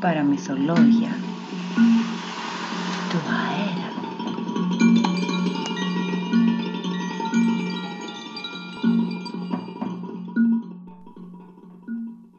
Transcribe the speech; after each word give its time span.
παραμυθολόγια 0.00 1.10
του 3.10 3.18
αέρα. 3.28 3.86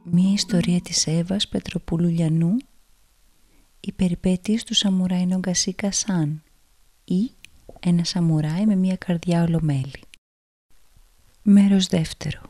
Μία 0.04 0.34
ιστορία 0.34 0.82
της 0.82 1.08
Εύας 1.08 1.48
Πετροπούλου 1.48 2.08
Λιανού 2.08 2.58
«Οι 3.80 3.92
περιπέτειες 3.92 4.64
του 4.64 4.74
Σαμουράι 4.74 5.26
Νογκασί 5.26 5.74
Κασάν» 5.74 6.44
ή 7.04 7.32
«Ένα 7.80 8.04
σαμουράι 8.04 8.66
με 8.66 8.76
μία 8.76 8.96
καρδιά 8.96 9.44
ολομέλη». 9.44 10.02
Μέρος 11.42 11.88
δεύτερο 11.88 12.42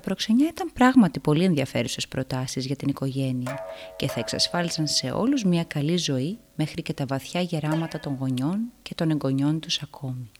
Τα 0.00 0.06
προξενιά 0.06 0.48
ήταν 0.48 0.72
πράγματι 0.72 1.20
πολύ 1.20 1.44
ενδιαφέρουσες 1.44 2.08
προτάσεις 2.08 2.66
για 2.66 2.76
την 2.76 2.88
οικογένεια 2.88 3.58
και 3.96 4.08
θα 4.08 4.20
εξασφάλισαν 4.20 4.86
σε 4.86 5.10
όλους 5.10 5.44
μια 5.44 5.64
καλή 5.64 5.96
ζωή 5.96 6.38
μέχρι 6.54 6.82
και 6.82 6.92
τα 6.92 7.06
βαθιά 7.06 7.40
γεράματα 7.40 8.00
των 8.00 8.16
γονιών 8.20 8.60
και 8.82 8.94
των 8.94 9.10
εγγονιών 9.10 9.60
τους 9.60 9.82
ακόμη. 9.82 10.30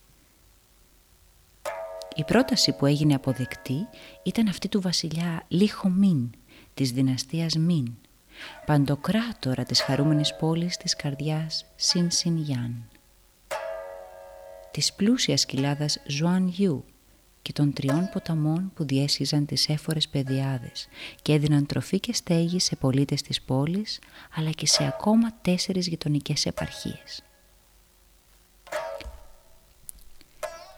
Η 2.15 2.23
πρόταση 2.23 2.71
που 2.71 2.85
έγινε 2.85 3.13
αποδεκτή 3.13 3.87
ήταν 4.23 4.47
αυτή 4.47 4.67
του 4.67 4.81
βασιλιά 4.81 5.43
Λίχο 5.47 5.89
Μίν, 5.89 6.29
της 6.73 6.91
δυναστείας 6.91 7.55
Μίν, 7.55 7.97
παντοκράτορα 8.65 9.63
της 9.63 9.81
χαρούμενης 9.81 10.35
πόλης 10.35 10.77
της 10.77 10.95
καρδιάς 10.95 11.65
Σιν 11.75 12.11
Σιν 12.11 12.37
Γιάν. 12.37 12.87
Της 14.71 14.93
πλούσιας 14.93 15.45
κοιλάδας 15.45 16.01
Ζουάν 16.07 16.47
Γιου, 16.47 16.85
και 17.41 17.53
των 17.53 17.73
τριών 17.73 18.09
ποταμών 18.11 18.71
που 18.75 18.85
διέσχιζαν 18.85 19.45
τις 19.45 19.69
εύφορες 19.69 20.07
πεδιάδες 20.07 20.87
και 21.21 21.33
έδιναν 21.33 21.65
τροφή 21.65 21.99
και 21.99 22.13
στέγη 22.13 22.59
σε 22.59 22.75
πολίτες 22.75 23.21
της 23.21 23.41
πόλης 23.41 23.99
αλλά 24.35 24.49
και 24.49 24.67
σε 24.67 24.83
ακόμα 24.83 25.33
τέσσερις 25.41 25.87
γειτονικές 25.87 26.45
επαρχίες. 26.45 27.23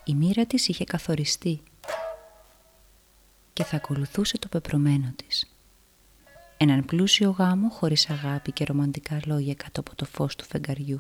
Η 0.05 0.13
μοίρα 0.13 0.45
της 0.45 0.67
είχε 0.67 0.83
καθοριστεί 0.83 1.61
και 3.53 3.63
θα 3.63 3.75
ακολουθούσε 3.75 4.37
το 4.37 4.47
πεπρωμένο 4.47 5.13
της. 5.15 5.47
Έναν 6.57 6.85
πλούσιο 6.85 7.29
γάμο 7.29 7.69
χωρίς 7.69 8.09
αγάπη 8.09 8.51
και 8.51 8.65
ρομαντικά 8.65 9.19
λόγια 9.25 9.53
κάτω 9.53 9.79
από 9.79 9.95
το 9.95 10.05
φως 10.05 10.35
του 10.35 10.45
φεγγαριού. 10.45 10.97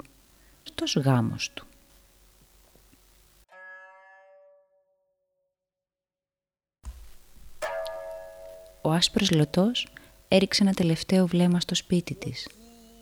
Στος 0.63 0.95
γάμος 0.95 1.51
του. 1.53 1.67
Ο 8.85 8.91
άσπρος 8.91 9.31
λωτός 9.31 9.87
έριξε 10.27 10.63
ένα 10.63 10.73
τελευταίο 10.73 11.27
βλέμμα 11.27 11.59
στο 11.59 11.75
σπίτι 11.75 12.13
της, 12.15 12.47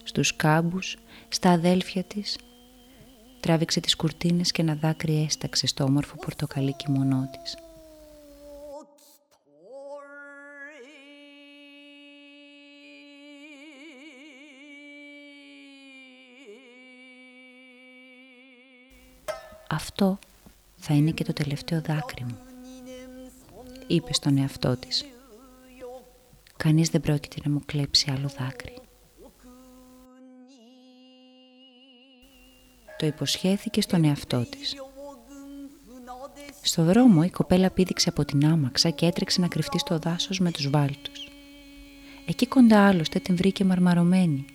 στους 0.04 0.36
κάμπους, 0.36 0.98
στα 1.28 1.52
αδέλφια 1.52 2.04
της. 2.04 2.38
Τράβηξε 3.40 3.80
τις 3.80 3.96
κουρτίνες 3.96 4.52
και 4.52 4.62
ένα 4.62 4.76
δάκρυ 4.76 5.24
έσταξε 5.24 5.68
στο 5.68 5.84
όμορφο 5.84 6.16
πορτοκαλί 6.16 6.74
κιμονό 6.74 7.30
της. 7.32 7.58
Αυτό 19.70 20.20
θα 20.78 20.94
είναι 20.94 21.12
και 21.12 21.24
το 21.24 21.34
τελευταίο 21.34 21.82
δάκρυ 21.82 22.24
μου, 22.24 22.38
είπε 23.88 24.14
στον 24.14 24.38
εαυτό 24.38 24.78
της. 24.78 25.06
Κανείς 26.64 26.90
δεν 26.90 27.02
πρόκειται 27.02 27.36
να 27.44 27.52
μου 27.52 27.62
κλέψει 27.66 28.12
άλλο 28.12 28.30
δάκρυ. 28.40 28.74
Το 32.98 33.06
υποσχέθηκε 33.06 33.82
στον 33.82 34.04
εαυτό 34.04 34.46
της. 34.50 34.76
Στο 36.62 36.84
δρόμο 36.84 37.22
η 37.26 37.30
κοπέλα 37.30 37.70
πήδηξε 37.70 38.10
από 38.10 38.26
την 38.26 38.46
άμαξα 38.46 38.90
και 38.90 39.06
έτρεξε 39.06 39.42
να 39.42 39.48
κρυφτεί 39.48 39.80
στο 39.80 40.00
δάσος 40.00 40.40
με 40.40 40.52
τους 40.52 40.70
βάλτους. 40.70 41.32
Εκεί 42.28 42.46
κοντά 42.46 42.88
άλλωστε 42.88 43.20
την 43.20 43.36
βρήκε 43.36 43.64
μαρμαρωμένη, 43.64 44.46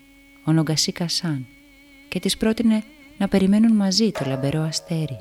ο 0.44 0.52
Νομκασί 0.52 0.92
Κασάν, 0.92 1.46
και 2.08 2.20
της 2.20 2.36
πρότεινε 2.36 2.82
να 3.18 3.28
περιμένουν 3.28 3.72
μαζί 3.76 4.10
το 4.10 4.24
λαμπερό 4.26 4.60
αστέρι. 4.60 5.20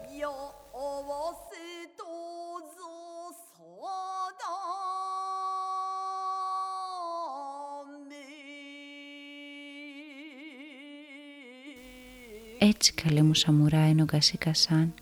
Έτσι 12.68 12.94
καλέ 12.94 13.22
μου 13.22 13.34
σαμουράι 13.34 13.94
Νογκασί 13.94 14.38
Κασάν 14.38 14.94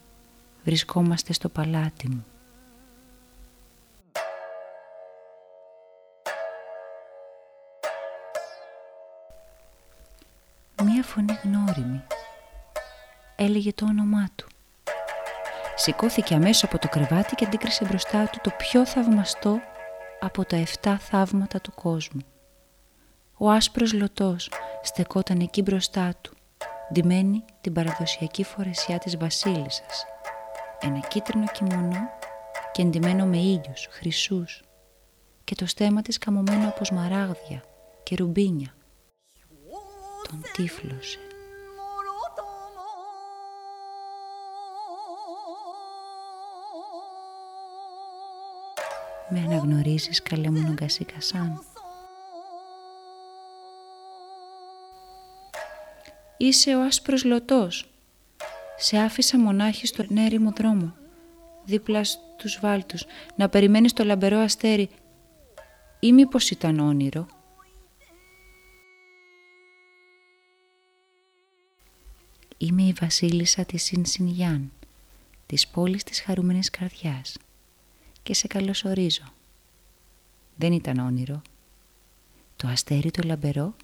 βρισκόμαστε 0.64 1.34
στο 1.34 1.50
παλάτι 1.50 2.10
μου. 2.10 2.26
Μία 10.84 11.04
φωνή 11.04 11.40
γνώριμη 11.44 12.04
έλεγε 13.36 13.74
το 13.74 13.86
όνομά 13.86 14.30
του. 14.36 14.48
Σηκώθηκε 15.76 16.36
αμέσως 16.36 16.64
από 16.64 16.78
το 16.78 16.88
κρεβάτι 16.90 17.36
και 17.36 17.46
αντίκρισε 17.46 17.86
μπροστά 17.86 18.26
του 18.26 18.40
το 18.44 18.52
πιο 18.58 18.86
θαυμαστό 18.86 19.60
από 20.20 20.46
τα 20.46 20.64
7 20.82 20.96
θαύματα 21.00 21.62
του 21.62 21.72
κόσμου. 21.76 22.22
Ο 23.38 23.50
άσπρος 23.50 23.94
λωτός 23.94 24.52
στεκόταν 24.82 25.40
εκεί 25.40 25.62
μπροστά 25.62 26.14
του 26.22 26.34
ντυμένη 26.94 27.46
την 27.62 27.74
παραδοσιακή 27.74 28.44
φορεσιά 28.44 28.98
της 28.98 29.18
βασίλισσας. 29.18 30.06
Ένα 30.80 31.00
κίτρινο 31.00 31.46
κιμονό 31.52 32.10
και 32.72 32.82
εντυμένο 32.82 33.26
με 33.26 33.38
ήλιους, 33.38 33.88
χρυσούς 33.90 34.64
και 35.44 35.56
το 35.56 35.66
στέμα 35.66 36.02
της 36.02 36.18
καμωμένο 36.18 36.68
από 36.68 36.86
σμαράγδια 36.86 37.64
και 38.04 38.16
ρουμπίνια. 38.16 38.74
Τον 40.30 40.42
τύφλωσε. 40.54 41.20
Με 49.30 49.40
αναγνωρίζεις 49.40 50.22
καλέ 50.22 50.50
μου 50.50 50.62
Νογκασί 50.62 51.06
Κασάν. 51.06 51.64
Είσαι 56.44 56.76
ο 56.76 56.84
άσπρος 56.84 57.24
λωτός. 57.24 57.86
Σε 58.78 58.98
άφησα 58.98 59.40
μονάχη 59.40 59.88
στον 59.88 60.18
έρημο 60.18 60.52
δρόμο, 60.52 60.96
δίπλα 61.66 62.04
στους 62.04 62.60
βάλτους, 62.62 63.06
να 63.36 63.50
περιμένεις 63.50 63.94
το 63.94 64.04
λαμπερό 64.04 64.38
αστέρι. 64.38 64.90
Ή 66.00 66.14
μήπως 66.14 66.50
ήταν 66.50 66.80
όνειρο; 66.80 67.28
Είμαι 72.58 72.84
η 72.84 72.94
βασίλισσα 73.00 73.66
της 73.66 73.84
Σινσινιάν, 73.84 74.72
της 75.46 75.68
πόλης 75.68 76.04
της 76.04 76.22
χαρούμενης 76.22 76.70
καρδιάς 76.70 77.38
και 78.24 78.34
σε 78.34 78.48
καλωσορίζω. 78.48 79.34
Δεν 80.56 80.72
ήταν 80.72 81.00
όνειρο. 81.00 81.42
Το 82.56 82.68
αστέρι 82.68 83.12
το 83.12 83.22
λαμπερό; 83.26 83.76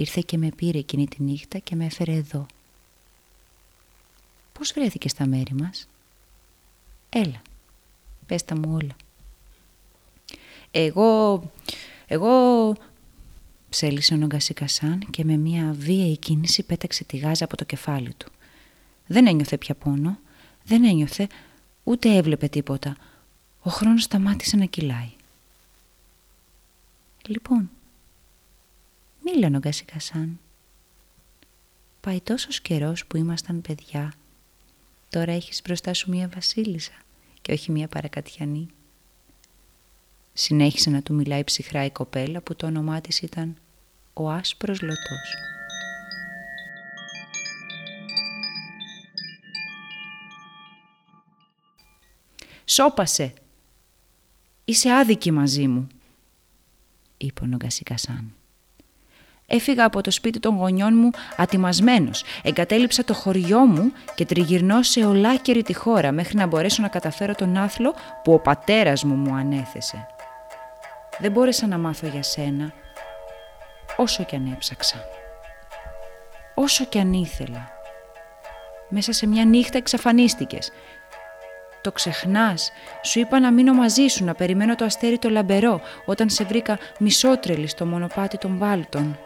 Ήρθε 0.00 0.22
και 0.26 0.38
με 0.38 0.48
πήρε 0.56 0.78
εκείνη 0.78 1.08
τη 1.08 1.22
νύχτα 1.22 1.58
και 1.58 1.74
με 1.74 1.84
έφερε 1.84 2.12
εδώ. 2.12 2.46
Πώς 4.52 4.72
βρέθηκε 4.72 5.08
στα 5.08 5.26
μέρη 5.26 5.54
μας; 5.54 5.88
Έλα, 7.08 7.42
πες 8.26 8.44
τα 8.44 8.56
μου 8.56 8.74
όλα. 8.74 8.96
Εγώ, 10.70 11.42
εγώ... 12.06 12.74
Ψέλισε 13.68 14.14
ο 14.14 14.16
Νογκασίκασάν 14.16 14.98
και 15.10 15.24
με 15.24 15.36
μια 15.36 15.74
βίαιη 15.78 16.16
κίνηση 16.16 16.62
πέταξε 16.62 17.04
τη 17.04 17.16
γάζα 17.16 17.44
από 17.44 17.56
το 17.56 17.64
κεφάλι 17.64 18.14
του. 18.14 18.30
Δεν 19.06 19.26
ένιωθε 19.26 19.58
πια 19.58 19.74
πόνο, 19.74 20.18
δεν 20.64 20.84
ένιωθε, 20.84 21.28
ούτε 21.84 22.16
έβλεπε 22.16 22.48
τίποτα. 22.48 22.96
Ο 23.62 23.70
χρόνος 23.70 24.02
σταμάτησε 24.02 24.56
να 24.56 24.64
κυλάει. 24.64 25.10
Λοιπόν, 27.26 27.70
Μίλα 29.34 29.48
Νογκασί 29.48 29.84
Κασάν. 29.84 30.40
Πάει 32.00 32.20
τόσος 32.20 32.60
καιρός 32.60 33.06
που 33.06 33.16
ήμασταν 33.16 33.60
παιδιά. 33.60 34.12
Τώρα 35.08 35.32
έχεις 35.32 35.62
μπροστά 35.64 35.94
σου 35.94 36.10
μία 36.10 36.28
βασίλισσα 36.34 36.92
και 37.42 37.52
όχι 37.52 37.72
μία 37.72 37.88
παρακατιανή. 37.88 38.68
Συνέχισε 40.32 40.90
να 40.90 41.02
του 41.02 41.14
μιλάει 41.14 41.44
ψυχρά 41.44 41.84
η 41.84 41.90
κοπέλα 41.90 42.40
που 42.40 42.56
το 42.56 42.66
όνομά 42.66 43.00
της 43.00 43.20
ήταν 43.20 43.56
ο 44.12 44.30
άσπρος 44.30 44.80
λωτός. 44.80 45.34
«Σώπασε! 52.64 53.34
Είσαι 54.64 54.90
άδικη 54.90 55.30
μαζί 55.30 55.68
μου», 55.68 55.86
είπε 57.16 57.42
ο 57.42 57.46
Νογκασικασάν. 57.46 58.37
Έφυγα 59.50 59.84
από 59.84 60.00
το 60.00 60.10
σπίτι 60.10 60.38
των 60.38 60.56
γονιών 60.56 60.94
μου 60.96 61.10
ατιμασμένος, 61.36 62.24
εγκατέλειψα 62.42 63.04
το 63.04 63.14
χωριό 63.14 63.58
μου 63.58 63.92
και 64.14 64.24
τριγυρνώ 64.24 64.82
σε 64.82 65.04
ολάκερη 65.04 65.62
τη 65.62 65.74
χώρα 65.74 66.12
μέχρι 66.12 66.36
να 66.36 66.46
μπορέσω 66.46 66.82
να 66.82 66.88
καταφέρω 66.88 67.34
τον 67.34 67.56
άθλο 67.56 67.94
που 68.22 68.32
ο 68.32 68.38
πατέρας 68.38 69.04
μου 69.04 69.14
μου 69.14 69.34
ανέθεσε. 69.34 70.06
Δεν 71.18 71.32
μπόρεσα 71.32 71.66
να 71.66 71.78
μάθω 71.78 72.06
για 72.06 72.22
σένα, 72.22 72.72
όσο 73.96 74.24
κι 74.24 74.36
αν 74.36 74.52
έψαξα. 74.52 74.96
Όσο 76.54 76.84
κι 76.84 76.98
αν 76.98 77.12
ήθελα. 77.12 77.68
Μέσα 78.88 79.12
σε 79.12 79.26
μια 79.26 79.44
νύχτα 79.44 79.78
εξαφανίστηκες. 79.78 80.70
Το 81.82 81.92
ξεχνάς. 81.92 82.72
Σου 83.02 83.18
είπα 83.18 83.40
να 83.40 83.52
μείνω 83.52 83.72
μαζί 83.72 84.06
σου, 84.06 84.24
να 84.24 84.34
περιμένω 84.34 84.74
το 84.74 84.84
αστέρι 84.84 85.18
το 85.18 85.30
λαμπερό, 85.30 85.80
όταν 86.04 86.30
σε 86.30 86.44
βρήκα 86.44 86.78
μισότρελη 86.98 87.66
στο 87.66 87.86
μονοπάτι 87.86 88.38
των 88.38 88.58
βάλτων. 88.58 89.18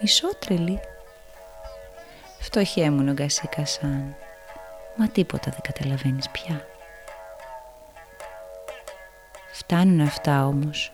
Μισότρελη. 0.00 0.80
Φτωχέ 2.40 2.90
μου 2.90 3.02
νογκασίκα 3.02 3.66
σαν. 3.66 4.16
Μα 4.96 5.08
τίποτα 5.08 5.50
δεν 5.50 5.60
καταλαβαίνεις 5.62 6.28
πια. 6.28 6.66
Φτάνουν 9.52 10.00
αυτά 10.00 10.46
όμως. 10.46 10.92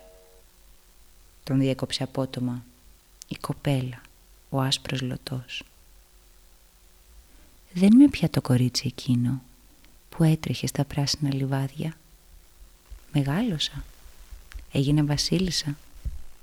Τον 1.44 1.58
διέκοψε 1.58 2.02
απότομα 2.02 2.62
η 3.28 3.36
κοπέλα, 3.36 4.00
ο 4.54 4.60
άσπρος 4.60 5.00
λωτός. 5.00 5.62
Δεν 7.72 7.92
είμαι 7.92 8.08
πια 8.08 8.30
το 8.30 8.40
κορίτσι 8.40 8.86
εκείνο 8.86 9.42
που 10.08 10.24
έτρεχε 10.24 10.66
στα 10.66 10.84
πράσινα 10.84 11.34
λιβάδια. 11.34 11.96
Μεγάλωσα, 13.12 13.84
έγινα 14.72 15.04
βασίλισσα 15.04 15.76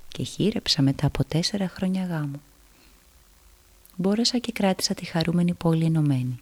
και 0.08 0.22
χείρεψα 0.22 0.82
μετά 0.82 1.06
από 1.06 1.24
τέσσερα 1.24 1.68
χρόνια 1.68 2.04
γάμου. 2.04 2.42
Μπόρεσα 3.96 4.38
και 4.38 4.52
κράτησα 4.52 4.94
τη 4.94 5.04
χαρούμενη 5.04 5.54
πόλη 5.54 5.84
ενωμένη 5.84 6.40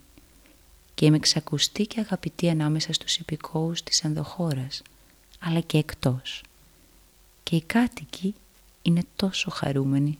και 0.95 1.07
είμαι 1.07 1.19
ξακουστή 1.19 1.87
και 1.87 2.01
αγαπητή 2.01 2.49
ανάμεσα 2.49 2.93
στους 2.93 3.17
υπηκόους 3.17 3.83
της 3.83 4.05
ενδοχώρας, 4.05 4.83
αλλά 5.41 5.61
και 5.61 5.79
εκτός. 5.79 6.43
Και 7.43 7.57
οι 7.57 7.63
κάτοικοι 7.63 8.35
είναι 8.83 9.03
τόσο 9.17 9.51
χαρούμενοι. 9.51 10.19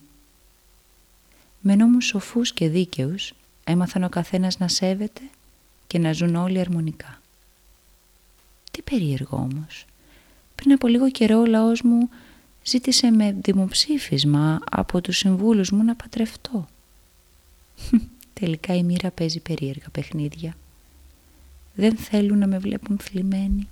Με 1.61 1.75
νόμους 1.75 2.05
σοφούς 2.05 2.53
και 2.53 2.69
δίκαιους 2.69 3.33
έμαθαν 3.63 4.03
ο 4.03 4.09
καθένας 4.09 4.57
να 4.57 4.67
σέβεται 4.67 5.21
και 5.87 5.99
να 5.99 6.13
ζουν 6.13 6.35
όλοι 6.35 6.59
αρμονικά. 6.59 7.21
Τι 8.71 8.81
περίεργο 8.81 9.37
όμως. 9.37 9.85
Πριν 10.55 10.71
από 10.71 10.87
λίγο 10.87 11.11
καιρό 11.11 11.39
ο 11.39 11.45
λαός 11.45 11.81
μου 11.81 12.09
ζήτησε 12.63 13.11
με 13.11 13.35
δημοψήφισμα 13.41 14.59
από 14.71 15.01
τους 15.01 15.17
συμβούλους 15.17 15.71
μου 15.71 15.83
να 15.83 15.95
πατρευτώ. 15.95 16.67
Τελικά 18.39 18.75
η 18.75 18.83
μοίρα 18.83 19.11
παίζει 19.11 19.39
περίεργα 19.39 19.89
παιχνίδια. 19.91 20.55
Δεν 21.73 21.95
θέλουν 21.97 22.37
να 22.37 22.47
με 22.47 22.59
βλέπουν 22.59 22.97
θλιμμένη. 22.97 23.67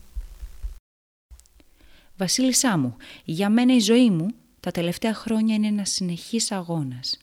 Βασίλισσά 2.17 2.77
μου, 2.77 2.95
για 3.25 3.49
μένα 3.49 3.75
η 3.75 3.79
ζωή 3.79 4.09
μου 4.09 4.27
τα 4.59 4.71
τελευταία 4.71 5.13
χρόνια 5.13 5.55
είναι 5.55 5.67
ένας 5.67 5.89
συνεχής 5.89 6.51
αγώνας. 6.51 7.19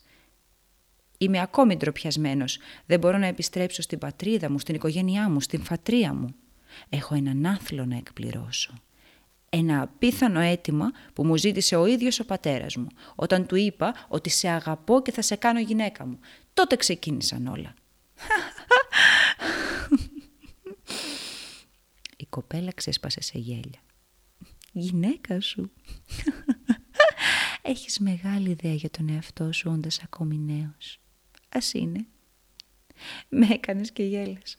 Είμαι 1.19 1.41
ακόμη 1.41 1.77
ντροπιασμένος. 1.77 2.59
Δεν 2.87 2.99
μπορώ 2.99 3.19
να 3.19 3.27
επιστρέψω 3.27 3.83
στην 3.83 3.99
πατρίδα 3.99 4.51
μου, 4.51 4.59
στην 4.59 4.75
οικογένειά 4.75 5.29
μου, 5.29 5.41
στην 5.41 5.63
φατρία 5.63 6.15
μου. 6.15 6.35
Έχω 6.89 7.15
έναν 7.15 7.47
άθλο 7.47 7.85
να 7.85 7.97
εκπληρώσω. 7.97 8.73
Ένα 9.51 9.83
απίθανο 9.83 10.41
αίτημα 10.41 10.91
που 11.13 11.25
μου 11.25 11.37
ζήτησε 11.37 11.77
ο 11.77 11.87
ίδιος 11.87 12.21
ο 12.21 12.25
πατέρας 12.25 12.77
μου, 12.77 12.87
όταν 13.15 13.47
του 13.47 13.57
είπα 13.57 14.07
ότι 14.09 14.31
σε 14.31 14.49
αγαπώ 14.49 15.03
και 15.03 15.13
θα 15.13 15.23
σε 15.23 15.37
κάνω 15.37 15.61
γυναίκα 15.61 16.07
μου. 16.07 16.19
Τότε 16.55 16.77
ξεκίνησαν 16.77 17.47
όλα. 17.47 17.75
Η 22.17 22.27
κοπέλα 22.29 22.73
ξέσπασε 22.75 23.21
σε 23.21 23.39
γέλια. 23.39 23.81
Γυναίκα 24.73 25.41
σου. 25.41 25.71
Έχεις 27.63 27.99
μεγάλη 27.99 28.51
ιδέα 28.51 28.75
για 28.75 28.91
τον 28.91 29.09
εαυτό 29.09 29.53
σου 29.53 29.71
όντας 29.71 30.03
ακόμη 30.03 30.39
νέος. 30.39 31.01
Ας 31.57 31.73
είναι. 31.73 32.07
Με 33.29 33.47
έκανες 33.51 33.93
και 33.93 34.03
γέλας. 34.03 34.59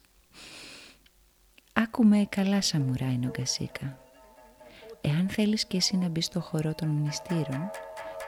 Άκουμε 1.74 2.26
καλά 2.30 2.62
σαμουράι 2.62 3.18
Νογκασίκα. 3.18 4.00
Εάν 5.02 5.30
θέλεις 5.30 5.66
και 5.66 5.78
εσύ 5.78 5.98
να 5.98 6.08
μπεις 6.08 6.26
στο 6.26 6.40
χορό 6.40 6.76
των 6.76 6.88
μνηστήρων 6.88 7.70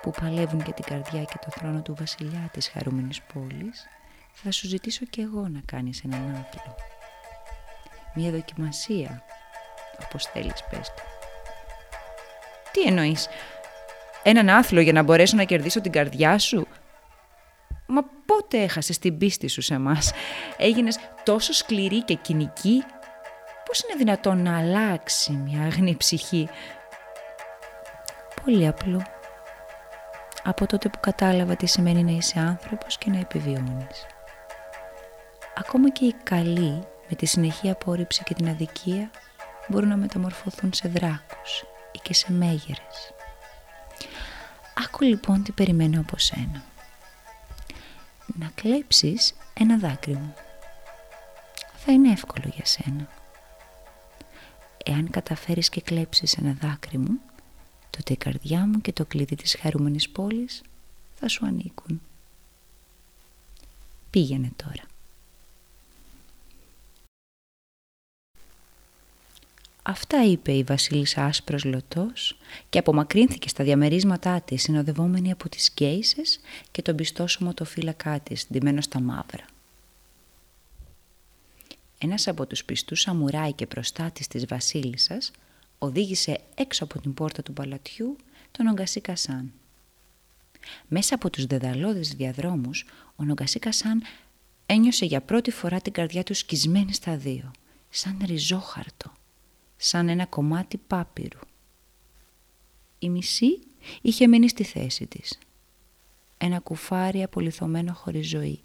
που 0.01 0.11
παλεύουν 0.11 0.59
για 0.59 0.73
την 0.73 0.83
καρδιά 0.83 1.23
και 1.23 1.37
το 1.45 1.51
θρόνο 1.51 1.81
του 1.81 1.95
βασιλιά 1.99 2.49
της 2.53 2.67
χαρούμενης 2.67 3.21
πόλης 3.21 3.85
θα 4.33 4.51
σου 4.51 4.67
ζητήσω 4.67 5.05
και 5.05 5.21
εγώ 5.21 5.47
να 5.47 5.61
κάνεις 5.65 6.03
έναν 6.03 6.35
άθλο. 6.35 6.75
Μια 8.15 8.31
δοκιμασία, 8.31 9.23
όπως 10.03 10.25
θέλεις 10.25 10.63
πες 10.69 10.87
το. 10.87 11.03
Τι 12.71 12.81
εννοείς, 12.81 13.27
έναν 14.23 14.49
άθλο 14.49 14.79
για 14.79 14.93
να 14.93 15.03
μπορέσω 15.03 15.35
να 15.35 15.43
κερδίσω 15.43 15.81
την 15.81 15.91
καρδιά 15.91 16.37
σου; 16.37 16.67
Μα 17.91 18.03
πότε 18.25 18.57
έχασες 18.57 18.99
την 18.99 19.17
πίστη 19.17 19.47
σου 19.47 19.61
σε 19.61 19.77
μας. 19.77 20.11
Έγινες 20.57 20.99
τόσο 21.23 21.53
σκληρή 21.53 22.03
και 22.03 22.13
κοινική. 22.13 22.83
Πώς 23.65 23.81
είναι 23.81 23.97
δυνατόν 23.97 24.41
να 24.41 24.57
αλλάξει 24.57 25.31
μια 25.31 25.61
αγνή 25.61 25.95
ψυχή; 25.95 26.49
Πολύ 28.43 28.67
απλό. 28.67 29.01
Από 30.43 30.65
τότε 30.65 30.89
που 30.89 30.99
κατάλαβα 30.99 31.55
τι 31.55 31.65
σημαίνει 31.65 32.03
να 32.03 32.11
είσαι 32.11 32.39
άνθρωπος 32.39 32.97
και 32.97 33.09
να 33.09 33.19
επιβιώνεις. 33.19 34.05
Ακόμα 35.55 35.89
και 35.89 36.05
οι 36.05 36.15
καλοί 36.23 36.83
με 37.09 37.15
τη 37.15 37.25
συνεχή 37.25 37.69
απόρριψη 37.69 38.23
και 38.23 38.33
την 38.33 38.49
αδικία 38.49 39.09
μπορούν 39.67 39.89
να 39.89 39.97
μεταμορφωθούν 39.97 40.73
σε 40.73 40.87
δράκους 40.87 41.63
ή 41.91 41.99
και 42.01 42.13
σε 42.13 42.31
μέγερες. 42.31 43.13
Άκου 44.85 45.03
λοιπόν 45.03 45.43
τι 45.43 45.51
περιμένω 45.51 45.99
από 45.99 46.17
σένα. 46.17 46.68
Να 48.39 48.51
κλέψεις 48.55 49.33
ένα 49.53 49.77
δάκρυ 49.77 50.13
μου. 50.13 50.33
Θα 51.75 51.91
είναι 51.91 52.11
εύκολο 52.11 52.51
για 52.55 52.65
σένα. 52.65 53.07
Εάν 54.85 55.09
καταφέρεις 55.09 55.69
και 55.69 55.81
κλέψεις 55.81 56.33
ένα 56.33 56.53
δάκρυ 56.61 56.97
μου, 56.97 57.19
τότε 57.89 58.13
η 58.13 58.17
καρδιά 58.17 58.67
μου 58.67 58.81
και 58.81 58.93
το 58.93 59.05
κλειδί 59.05 59.35
της 59.35 59.55
χαρούμενης 59.55 60.09
πόλης 60.09 60.61
θα 61.15 61.27
σου 61.27 61.45
ανήκουν. 61.45 62.01
Πήγαινε 64.09 64.51
τώρα. 64.55 64.83
Αυτά 69.89 70.23
είπε 70.23 70.51
η 70.51 70.63
βασίλισσα 70.63 71.25
άσπρος 71.25 71.63
λωτός 71.63 72.37
και 72.69 72.79
απομακρύνθηκε 72.79 73.49
στα 73.49 73.63
διαμερίσματά 73.63 74.41
της 74.41 74.61
συνοδευόμενη 74.61 75.31
από 75.31 75.49
τις 75.49 75.71
γκέισες 75.73 76.39
και 76.71 76.81
τον 76.81 76.95
πιστόσωμο 76.95 77.53
το 77.53 77.65
φύλακά 77.65 78.19
της 78.19 78.47
ντυμένο 78.51 78.81
στα 78.81 78.99
μαύρα. 78.99 79.45
Ένας 81.97 82.27
από 82.27 82.45
τους 82.45 82.65
πιστούς 82.65 83.01
σαμουράι 83.01 83.53
και 83.53 83.67
προστάτης 83.67 84.27
της 84.27 84.45
βασίλισσας 84.45 85.31
οδήγησε 85.77 86.39
έξω 86.55 86.83
από 86.83 86.99
την 86.99 87.13
πόρτα 87.13 87.43
του 87.43 87.53
παλατιού 87.53 88.15
τον 88.51 88.67
Ογκασί 88.67 89.01
Κασάν. 89.01 89.51
Μέσα 90.87 91.15
από 91.15 91.29
τους 91.29 91.45
δεδαλώδες 91.45 92.09
διαδρόμους, 92.09 92.85
ο 93.15 93.23
Ογκασί 93.29 93.59
Κασάν 93.59 94.03
ένιωσε 94.65 95.05
για 95.05 95.21
πρώτη 95.21 95.51
φορά 95.51 95.81
την 95.81 95.93
καρδιά 95.93 96.23
του 96.23 96.33
σκισμένη 96.33 96.93
στα 96.93 97.17
δύο, 97.17 97.51
σαν 97.89 98.21
ριζόχαρτο 98.25 99.17
σαν 99.81 100.09
ένα 100.09 100.25
κομμάτι 100.25 100.77
πάπυρου. 100.77 101.39
Η 102.99 103.09
μισή 103.09 103.59
είχε 104.01 104.27
μείνει 104.27 104.49
στη 104.49 104.63
θέση 104.63 105.07
της. 105.07 105.39
Ένα 106.37 106.59
κουφάρι 106.59 107.23
απολυθωμένο 107.23 107.93
χωρίς 107.93 108.27
ζωή. 108.27 108.59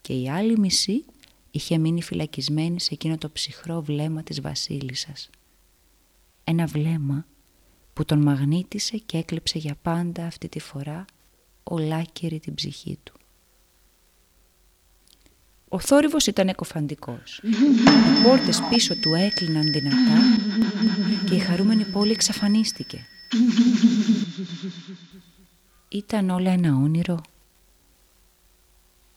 Και 0.00 0.20
η 0.20 0.30
άλλη 0.30 0.58
μισή 0.58 1.04
είχε 1.50 1.78
μείνει 1.78 2.02
φυλακισμένη 2.02 2.80
σε 2.80 2.94
εκείνο 2.94 3.18
το 3.18 3.30
ψυχρό 3.30 3.82
βλέμμα 3.82 4.22
της 4.22 4.40
βασίλισσας. 4.40 5.30
Ένα 6.44 6.66
βλέμμα 6.66 7.26
που 7.92 8.04
τον 8.04 8.22
μαγνήτησε 8.22 8.96
και 8.96 9.18
έκλεψε 9.18 9.58
για 9.58 9.76
πάντα 9.82 10.26
αυτή 10.26 10.48
τη 10.48 10.58
φορά 10.60 11.04
ολάκερη 11.62 12.40
την 12.40 12.54
ψυχή 12.54 12.98
του. 13.02 13.14
Ο 15.68 15.78
θόρυβος 15.78 16.26
ήταν 16.26 16.48
εκοφαντικός. 16.48 17.40
Οι 17.42 18.22
πόρτες 18.22 18.62
πίσω 18.70 18.96
του 18.96 19.14
έκλειναν 19.14 19.72
δυνατά 19.72 20.20
και 21.24 21.34
η 21.34 21.38
χαρούμενη 21.38 21.84
πόλη 21.84 22.10
εξαφανίστηκε. 22.12 23.06
Ήταν 25.88 26.30
όλα 26.30 26.50
ένα 26.50 26.74
όνειρο. 26.74 27.20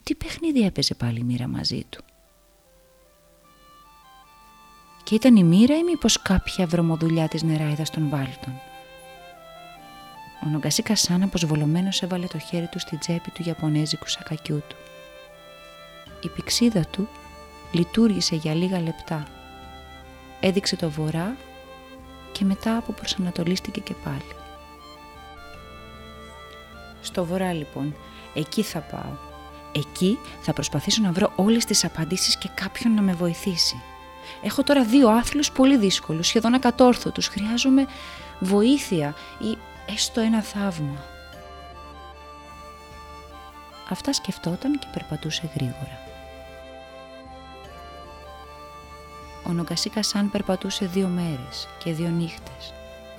Τι 0.04 0.16
παιχνίδι 0.16 0.62
έπαιζε 0.62 0.94
πάλι 0.94 1.20
η 1.20 1.24
μοίρα 1.24 1.48
μαζί 1.48 1.86
του; 1.90 2.04
Και 5.04 5.16
ήταν 5.16 5.36
η 5.36 5.44
μοίρα 5.44 5.78
ή 5.78 5.84
μήπως 5.84 6.22
κάποια 6.22 6.66
βρωμοδουλειά 6.66 7.28
της 7.28 7.44
νεράιδας 7.44 7.90
των 7.90 8.10
βάλτων; 8.10 8.54
Ο 10.46 10.50
Νομκασίκα 10.50 10.96
σαν 10.96 11.24
αποσβολωμένος 11.24 12.02
έβαλε 12.02 12.28
το 12.28 12.40
χέρι 12.40 12.68
του 12.68 12.80
στη 12.80 12.98
τσέπη 12.98 13.32
του 13.32 13.44
Ιαπωνέζικου 13.46 14.08
σακακιού 14.08 14.64
του. 14.68 14.76
Η 16.22 16.28
πηξίδα 16.28 16.86
του 16.92 17.08
λειτουργήσε 17.72 18.36
για 18.36 18.54
λίγα 18.54 18.82
λεπτά. 18.82 19.28
Έδειξε 20.40 20.76
το 20.76 20.90
βορρά 20.90 21.36
και 22.32 22.46
μετά 22.46 22.78
αποπροσανατολίστηκε 22.78 23.80
και 23.80 23.94
πάλι. 24.04 24.36
Στο 27.02 27.26
βορρά 27.26 27.54
λοιπόν, 27.54 27.96
εκεί 28.34 28.64
θα 28.64 28.80
πάω. 28.80 29.28
Εκεί 29.72 30.18
θα 30.42 30.54
προσπαθήσω 30.54 31.02
να 31.02 31.12
βρω 31.12 31.32
όλες 31.36 31.66
τις 31.66 31.86
απαντήσεις 31.86 32.38
και 32.38 32.50
κάποιον 32.54 32.94
να 32.94 33.02
με 33.02 33.14
βοηθήσει. 33.14 33.82
Έχω 34.42 34.64
τώρα 34.64 34.84
δύο 34.84 35.10
άθλους 35.10 35.52
πολύ 35.52 35.78
δύσκολους, 35.78 36.28
σχεδόν 36.28 36.54
ακατόρθωτους. 36.54 37.28
Χρειάζομαι 37.28 37.88
βοήθεια 38.40 39.16
ή 39.40 39.58
έστω 39.94 40.22
ένα 40.22 40.42
θαύμα. 40.42 41.04
Αυτά 43.90 44.14
σκεφτόταν 44.14 44.80
και 44.80 44.88
περπατούσε 44.94 45.50
γρήγορα. 45.56 46.09
Ο 49.48 49.52
Νομκασίκα 49.52 50.04
Σαν 50.04 50.32
περπατούσε 50.32 50.86
δύο 50.86 51.08
μέρες 51.08 51.68
και 51.84 51.94
δύο 51.94 52.10
νύχτες 52.10 52.74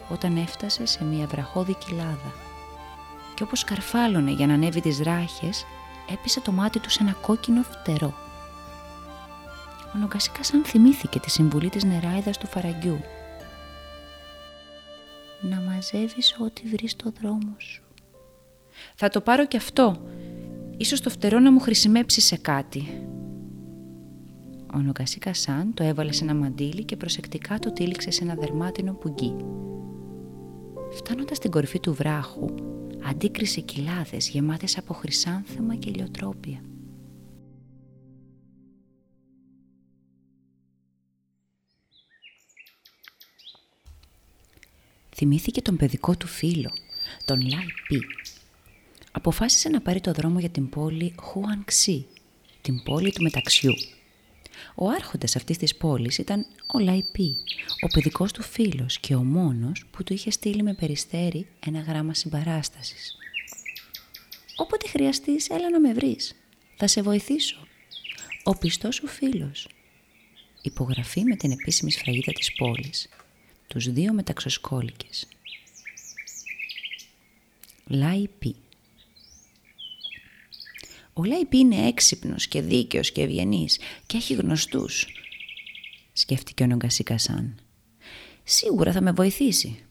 όταν 0.09 0.37
έφτασε 0.37 0.87
σε 0.87 1.05
μια 1.05 1.27
βραχώδη 1.27 1.75
κοιλάδα 1.75 2.35
και 3.35 3.43
όπως 3.43 3.65
καρφάλωνε 3.65 4.31
για 4.31 4.47
να 4.47 4.55
ανέβει 4.55 4.81
τις 4.81 5.01
ράχες 5.01 5.67
έπεσε 6.13 6.41
το 6.41 6.53
μάτι 6.53 6.79
του 6.79 6.91
σε 6.91 6.99
ένα 7.03 7.13
κόκκινο 7.13 7.63
φτερό. 7.63 8.15
Ο 9.95 9.99
Νομκασίκα 9.99 10.43
Σαν 10.43 10.65
θυμήθηκε 10.65 11.21
τη 11.21 11.31
συμβουλή 11.31 11.69
της 11.69 11.85
νεράιδας 11.85 12.39
του 12.39 12.47
φαραγγιού 12.47 13.01
να 15.41 15.61
μαζεύεις 15.61 16.37
ό,τι 16.39 16.63
βρεις 16.69 16.91
στο 16.91 17.13
δρόμο 17.21 17.55
σου. 17.59 17.83
Θα 18.95 19.09
το 19.09 19.21
πάρω 19.21 19.47
κι 19.47 19.57
αυτό. 19.57 20.03
Ίσως 20.77 21.01
το 21.01 21.11
φτερό 21.11 21.39
να 21.39 21.53
μου 21.53 21.61
χρησιμεύσει 21.61 22.21
σε 22.21 22.37
κάτι. 22.37 23.09
Ο 24.75 24.79
Νοκασίκα 24.79 25.35
Σαν 25.35 25.75
το 25.75 25.85
έβαλε 25.85 26.13
σε 26.13 26.25
ένα 26.25 26.35
μαντίλι 26.35 26.85
και 26.85 26.97
προσεκτικά 26.97 27.59
το 27.59 27.73
τύλιξε 27.73 28.11
σε 28.11 28.25
ένα 28.25 28.35
δερμάτινο 28.35 28.93
πουγγί. 28.93 29.37
Φτάνοντας 30.93 31.37
στην 31.37 31.51
κορυφή 31.51 31.81
του 31.81 31.95
βράχου, 31.95 32.55
αντίκρισε 33.03 33.61
κοιλάδες 33.61 34.29
γεμάτες 34.29 34.79
από 34.79 34.95
χρυσάνθεμα 34.95 35.75
και 35.75 35.91
ηλιοτρόπια. 35.91 36.61
Θυμήθηκε 45.15 45.63
τον 45.63 45.77
παιδικό 45.77 46.17
του 46.17 46.27
φίλο, 46.27 46.71
τον 47.25 47.41
Λάι 47.41 47.67
Πι. 47.89 48.01
Αποφάσισε 49.13 49.69
να 49.69 49.81
πάρει 49.81 50.01
το 50.01 50.13
δρόμο 50.13 50.39
για 50.39 50.49
την 50.49 50.69
πόλη 50.69 51.15
Χουανξί, 51.21 52.07
την 52.61 52.83
πόλη 52.83 53.13
του 53.13 53.23
μεταξιού. 53.23 53.73
Ο 54.75 54.89
άρχοντας 54.89 55.37
αυτής 55.37 55.57
της 55.59 55.77
πόλης 55.77 56.19
ήταν 56.19 56.47
ο 56.75 56.79
Λαϊπή, 56.79 57.37
ο 57.81 57.87
παιδικός 57.87 58.33
του 58.33 58.43
φίλος 58.43 58.99
και 58.99 59.15
ο 59.15 59.25
μόνος 59.25 59.85
που 59.91 60.03
του 60.03 60.13
είχε 60.13 60.31
στείλει 60.31 60.63
με 60.63 60.75
περιστέρι 60.75 61.47
ένα 61.67 61.81
γράμμα 61.81 62.15
συμπαράστασης. 62.15 63.17
«Όποτε 64.57 64.89
χρειαστείς, 64.89 65.49
έλα 65.49 65.71
να 65.71 65.81
με 65.81 65.93
βρεις. 65.93 66.35
Θα 66.77 66.87
σε 66.87 67.03
βοηθήσω. 67.03 67.67
Ο 68.45 68.57
πιστός 68.57 68.95
σου 68.95 69.07
φίλος». 69.07 69.69
Υπογραφή 70.63 71.23
με 71.25 71.37
την 71.37 71.51
επίσημη 71.51 71.91
σφραγίδα 71.91 72.33
της 72.33 72.53
πόλης. 72.53 73.09
Τους 73.67 73.93
δύο 73.93 74.13
μεταξοσκόλικες. 74.13 75.29
Λαϊπή. 77.87 78.57
Ο 81.21 81.25
Λαϊπή 81.25 81.59
είναι 81.59 81.87
έξυπνος 81.87 82.47
και 82.47 82.61
δίκαιος 82.61 83.13
και 83.13 83.23
ευγενής 83.23 83.79
και 84.07 84.17
έχει 84.17 84.35
γνωστούς. 84.35 85.07
Σκέφτηκε 86.13 86.63
ο 86.63 86.67
Νομκασίκα 86.67 87.19
Σαν. 87.19 87.55
Σίγουρα 88.45 88.93
θα 88.93 89.01
με 89.01 89.13
βοηθήσει. 89.13 89.85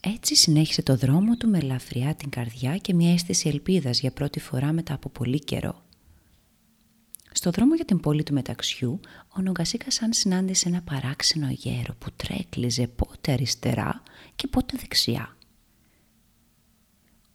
Έτσι 0.00 0.34
συνέχισε 0.34 0.82
το 0.82 0.96
δρόμο 0.96 1.36
του 1.36 1.48
με 1.48 1.58
ελαφριά 1.58 2.14
την 2.14 2.30
καρδιά 2.30 2.76
και 2.76 2.94
μια 2.94 3.12
αίσθηση 3.12 3.48
ελπίδας 3.48 4.00
για 4.00 4.10
πρώτη 4.10 4.40
φορά 4.40 4.72
μετά 4.72 4.94
από 4.94 5.08
πολύ 5.08 5.38
καιρό. 5.38 5.84
Στο 7.32 7.50
δρόμο 7.50 7.74
για 7.74 7.84
την 7.84 8.00
πόλη 8.00 8.22
του 8.22 8.34
μεταξιού, 8.34 9.00
ο 9.36 9.40
Νομκασίκα 9.40 9.90
Σαν 9.90 10.12
συνάντησε 10.12 10.68
ένα 10.68 10.82
παράξενο 10.82 11.50
γέρο 11.50 11.94
που 11.98 12.10
τρέκλιζε 12.16 12.86
πότε 12.86 13.32
αριστερά 13.32 14.02
και 14.36 14.46
πότε 14.46 14.76
δεξιά. 14.80 15.36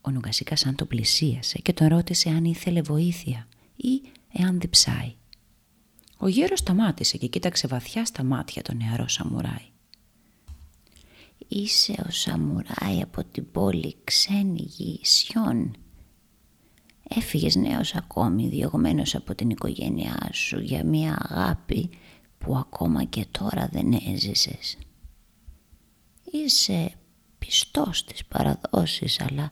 Ο 0.07 0.11
Νουγκασίκας 0.11 0.59
σαν 0.59 0.75
τον 0.75 0.87
πλησίασε 0.87 1.57
και 1.57 1.73
τον 1.73 1.87
ρώτησε 1.87 2.29
αν 2.29 2.45
ήθελε 2.45 2.81
βοήθεια 2.81 3.47
ή 3.75 4.01
εάν 4.31 4.59
διψάει. 4.59 5.15
Ο 6.17 6.27
γέρος 6.27 6.59
σταμάτησε 6.59 7.17
και 7.17 7.27
κοίταξε 7.27 7.67
βαθιά 7.67 8.05
στα 8.05 8.23
μάτια 8.23 8.61
τον 8.61 8.77
νεαρό 8.77 9.07
σαμουράι. 9.07 9.69
«Είσαι 11.47 11.95
ο 12.07 12.11
σαμουράι 12.11 13.01
από 13.01 13.23
την 13.23 13.51
πόλη 13.51 13.95
ξένη 14.03 14.61
γη 14.61 14.99
Σιών. 15.03 15.75
Έφυγες 17.09 17.55
νέος 17.55 17.95
ακόμη 17.95 18.47
διωγμένος 18.47 19.15
από 19.15 19.35
την 19.35 19.49
οικογένειά 19.49 20.29
σου 20.33 20.59
για 20.59 20.83
μια 20.83 21.17
αγάπη 21.29 21.89
που 22.37 22.57
ακόμα 22.57 23.03
και 23.03 23.25
τώρα 23.31 23.69
δεν 23.71 23.93
έζησες. 24.07 24.77
Είσαι 26.31 26.91
πιστός 27.37 27.97
στις 27.97 28.25
παραδόσεις 28.25 29.19
αλλά 29.21 29.51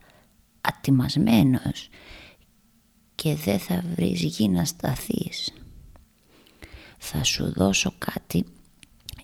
ατιμασμένος 0.63 1.89
και 3.15 3.35
δεν 3.35 3.59
θα 3.59 3.83
βρεις 3.95 4.21
γη 4.21 4.49
να 4.49 4.65
σταθείς. 4.65 5.53
Θα 6.97 7.23
σου 7.23 7.53
δώσω 7.53 7.93
κάτι 7.97 8.45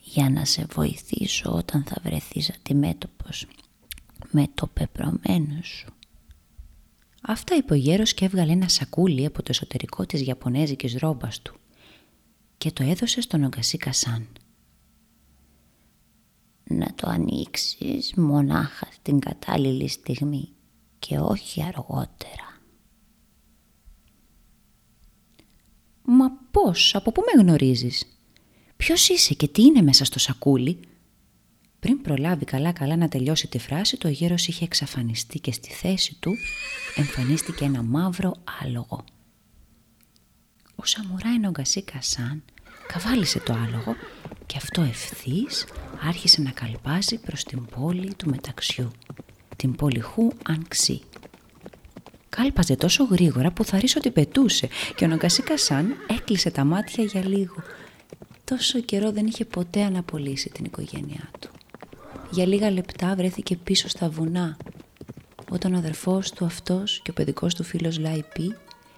για 0.01 0.29
να 0.29 0.45
σε 0.45 0.65
βοηθήσω 0.71 1.51
όταν 1.51 1.83
θα 1.83 2.01
βρεθείς 2.03 2.49
αντιμέτωπος 2.49 3.45
με 4.31 4.47
το 4.53 4.67
πεπρωμένο 4.67 5.61
σου. 5.61 5.87
Αυτά 7.21 7.55
είπε 7.55 7.73
ο 7.73 7.77
γέρος 7.77 8.13
και 8.13 8.25
έβγαλε 8.25 8.51
ένα 8.51 8.67
σακούλι 8.67 9.25
από 9.25 9.37
το 9.37 9.47
εσωτερικό 9.49 10.05
της 10.05 10.21
Ιαπωνέζικης 10.21 10.95
ρόμπας 10.95 11.41
του 11.41 11.55
και 12.57 12.71
το 12.71 12.83
έδωσε 12.83 13.21
στον 13.21 13.43
Ογκασί 13.43 13.77
Κασάν. 13.77 14.27
Να 16.63 16.93
το 16.95 17.09
ανοίξεις 17.09 18.13
μονάχα 18.15 18.87
στην 18.91 19.19
κατάλληλη 19.19 19.87
στιγμή 19.87 20.49
και 20.99 21.17
όχι 21.19 21.63
αργότερα. 21.63 22.47
«Μα 26.03 26.31
πώς, 26.51 26.95
από 26.95 27.11
πού 27.11 27.21
με 27.21 27.41
γνωρίζεις» 27.41 28.19
«Ποιος 28.77 29.09
είσαι 29.09 29.33
και 29.33 29.47
τι 29.47 29.61
είναι 29.61 29.81
μέσα 29.81 30.05
στο 30.05 30.19
σακούλι» 30.19 30.79
Πριν 31.79 32.01
προλάβει 32.01 32.45
καλά-καλά 32.45 32.95
να 32.95 33.07
τελειώσει 33.07 33.47
τη 33.47 33.57
φράση, 33.59 33.97
το 33.97 34.07
γέρος 34.07 34.47
είχε 34.47 34.63
εξαφανιστεί 34.63 35.39
και 35.39 35.51
στη 35.51 35.69
θέση 35.69 36.17
του 36.19 36.35
εμφανίστηκε 36.95 37.65
ένα 37.65 37.83
μαύρο 37.83 38.35
άλογο. 38.61 39.03
Ο 40.75 40.85
Σαμουράι 40.85 41.39
Νομκασί 41.39 41.81
Κασάν 41.81 42.43
καβάλισε 42.87 43.39
το 43.39 43.53
άλογο 43.53 43.95
και 44.45 44.57
αυτό 44.57 44.81
ευθύς 44.81 45.65
άρχισε 46.01 46.41
να 46.41 46.51
καλπάζει 46.51 47.17
προς 47.17 47.43
την 47.43 47.65
πόλη 47.65 48.13
του 48.13 48.29
μεταξιού 48.29 48.91
την 49.59 49.75
πολυχού 49.75 50.31
Ανξή. 50.47 51.01
Κάλπαζε 52.29 52.75
τόσο 52.75 53.03
γρήγορα 53.03 53.51
που 53.51 53.63
θα 53.63 53.79
ρίξω 53.79 53.95
ότι 53.97 54.11
πετούσε 54.11 54.67
και 54.95 55.05
ο 55.05 55.07
Νομκασίκα 55.07 55.57
Σαν 55.57 55.95
έκλεισε 56.07 56.51
τα 56.51 56.63
μάτια 56.63 57.03
για 57.03 57.27
λίγο. 57.27 57.55
Τόσο 58.43 58.79
καιρό 58.79 59.11
δεν 59.11 59.25
είχε 59.25 59.45
ποτέ 59.45 59.83
αναπολύσει 59.83 60.49
την 60.49 60.65
οικογένειά 60.65 61.29
του. 61.39 61.49
Για 62.31 62.45
λίγα 62.45 62.71
λεπτά 62.71 63.15
βρέθηκε 63.15 63.55
πίσω 63.55 63.87
στα 63.87 64.09
βουνά 64.09 64.57
όταν 65.49 65.73
ο 65.73 65.77
αδερφός 65.77 66.31
του 66.31 66.45
αυτός 66.45 66.99
και 67.03 67.11
ο 67.11 67.13
παιδικός 67.13 67.55
του 67.55 67.63
φίλος 67.63 67.99
Λαϊπή 67.99 68.55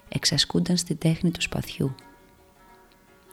εξασκούνταν 0.08 0.76
στην 0.76 0.98
τέχνη 0.98 1.30
του 1.30 1.42
σπαθιού. 1.42 1.94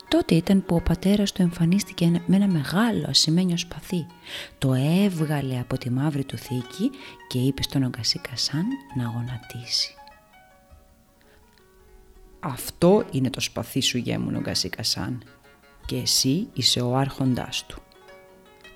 Τότε 0.09 0.35
ήταν 0.35 0.65
που 0.65 0.75
ο 0.75 0.81
πατέρας 0.81 1.31
του 1.31 1.41
εμφανίστηκε 1.41 2.21
με 2.25 2.35
ένα 2.35 2.47
μεγάλο 2.47 3.05
ασημένιο 3.09 3.57
σπαθί. 3.57 4.05
Το 4.57 4.73
έβγαλε 4.73 5.59
από 5.59 5.77
τη 5.77 5.89
μαύρη 5.89 6.23
του 6.23 6.37
θήκη 6.37 6.89
και 7.27 7.37
είπε 7.39 7.63
στον 7.63 7.83
Ογκασί 7.83 8.19
Κασάν 8.19 8.65
να 8.95 9.03
γονατίσει. 9.03 9.93
Αυτό 12.39 13.05
είναι 13.11 13.29
το 13.29 13.39
σπαθί 13.39 13.81
σου 13.81 13.97
γέμου 13.97 14.31
Νογκασί 14.31 14.69
Κασάν 14.69 15.23
και 15.85 15.95
εσύ 15.95 16.47
είσαι 16.53 16.81
ο 16.81 16.95
άρχοντάς 16.95 17.65
του. 17.65 17.81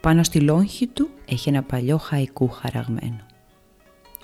Πάνω 0.02 0.24
στη 0.24 0.40
λόγχη 0.40 0.88
του 0.88 1.10
έχει 1.26 1.50
ένα 1.50 1.64
παλιό 1.64 1.98
χαϊκού 1.98 2.50
χαραγμένο. 2.50 3.26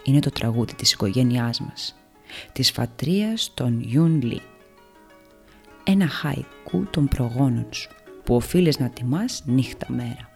Είναι 0.04 0.20
το 0.20 0.30
τραγούδι 0.30 0.74
της 0.74 0.92
οικογένειάς 0.92 1.60
μας, 1.60 1.96
της 2.52 2.72
φατρίας 2.72 3.52
των 3.54 3.80
Ιουν 3.80 4.22
Λί. 4.22 4.42
Ένα 5.92 6.08
χαϊκού 6.08 6.86
των 6.90 7.08
προγόνων 7.08 7.68
σου 7.74 7.90
που 8.24 8.36
οφείλεις 8.36 8.80
να 8.80 8.90
τιμάς 8.90 9.44
νύχτα 9.46 9.92
μέρα. 9.92 10.32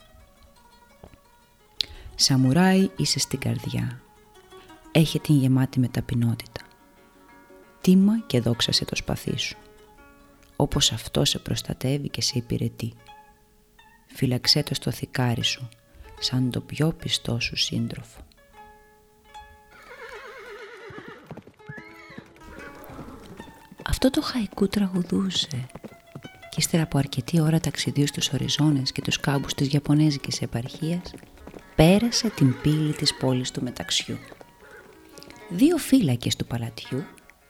Σαμουράι 2.15 2.89
είσαι 2.95 3.19
στην 3.19 3.39
καρδιά. 3.39 4.01
Έχει 4.91 5.19
την 5.19 5.35
γεμάτη 5.35 5.79
με 5.79 5.87
ταπεινότητα. 5.87 6.61
Τίμα 7.81 8.19
και 8.27 8.39
δόξασε 8.39 8.85
το 8.85 8.95
σπαθί 8.95 9.37
σου. 9.37 9.57
Όπως 10.55 10.91
αυτό 10.91 11.25
σε 11.25 11.39
προστατεύει 11.39 12.09
και 12.09 12.21
σε 12.21 12.37
υπηρετεί. 12.37 12.93
Φύλαξέ 14.07 14.63
το 14.63 14.73
στο 14.73 14.91
θικάρι 14.91 15.43
σου, 15.43 15.69
σαν 16.19 16.51
το 16.51 16.61
πιο 16.61 16.91
πιστό 16.91 17.39
σου 17.39 17.55
σύντροφο. 17.55 18.21
Αυτό 24.05 24.21
το 24.21 24.27
χαϊκού 24.27 24.67
τραγουδούσε 24.67 25.67
και 26.49 26.55
ύστερα 26.57 26.83
από 26.83 26.97
αρκετή 26.97 27.41
ώρα 27.41 27.59
ταξιδίου 27.59 28.07
στους 28.07 28.29
οριζόνες 28.33 28.91
και 28.91 29.01
τους 29.01 29.19
κάμπους 29.19 29.53
της 29.53 29.73
Ιαπωνέζικης 29.73 30.41
επαρχίας 30.41 31.13
πέρασε 31.75 32.29
την 32.29 32.61
πύλη 32.61 32.93
της 32.93 33.13
πόλης 33.13 33.51
του 33.51 33.63
μεταξιού. 33.63 34.17
Δύο 35.49 35.77
φύλακες 35.77 36.35
του 36.35 36.45
παλατιού 36.45 37.03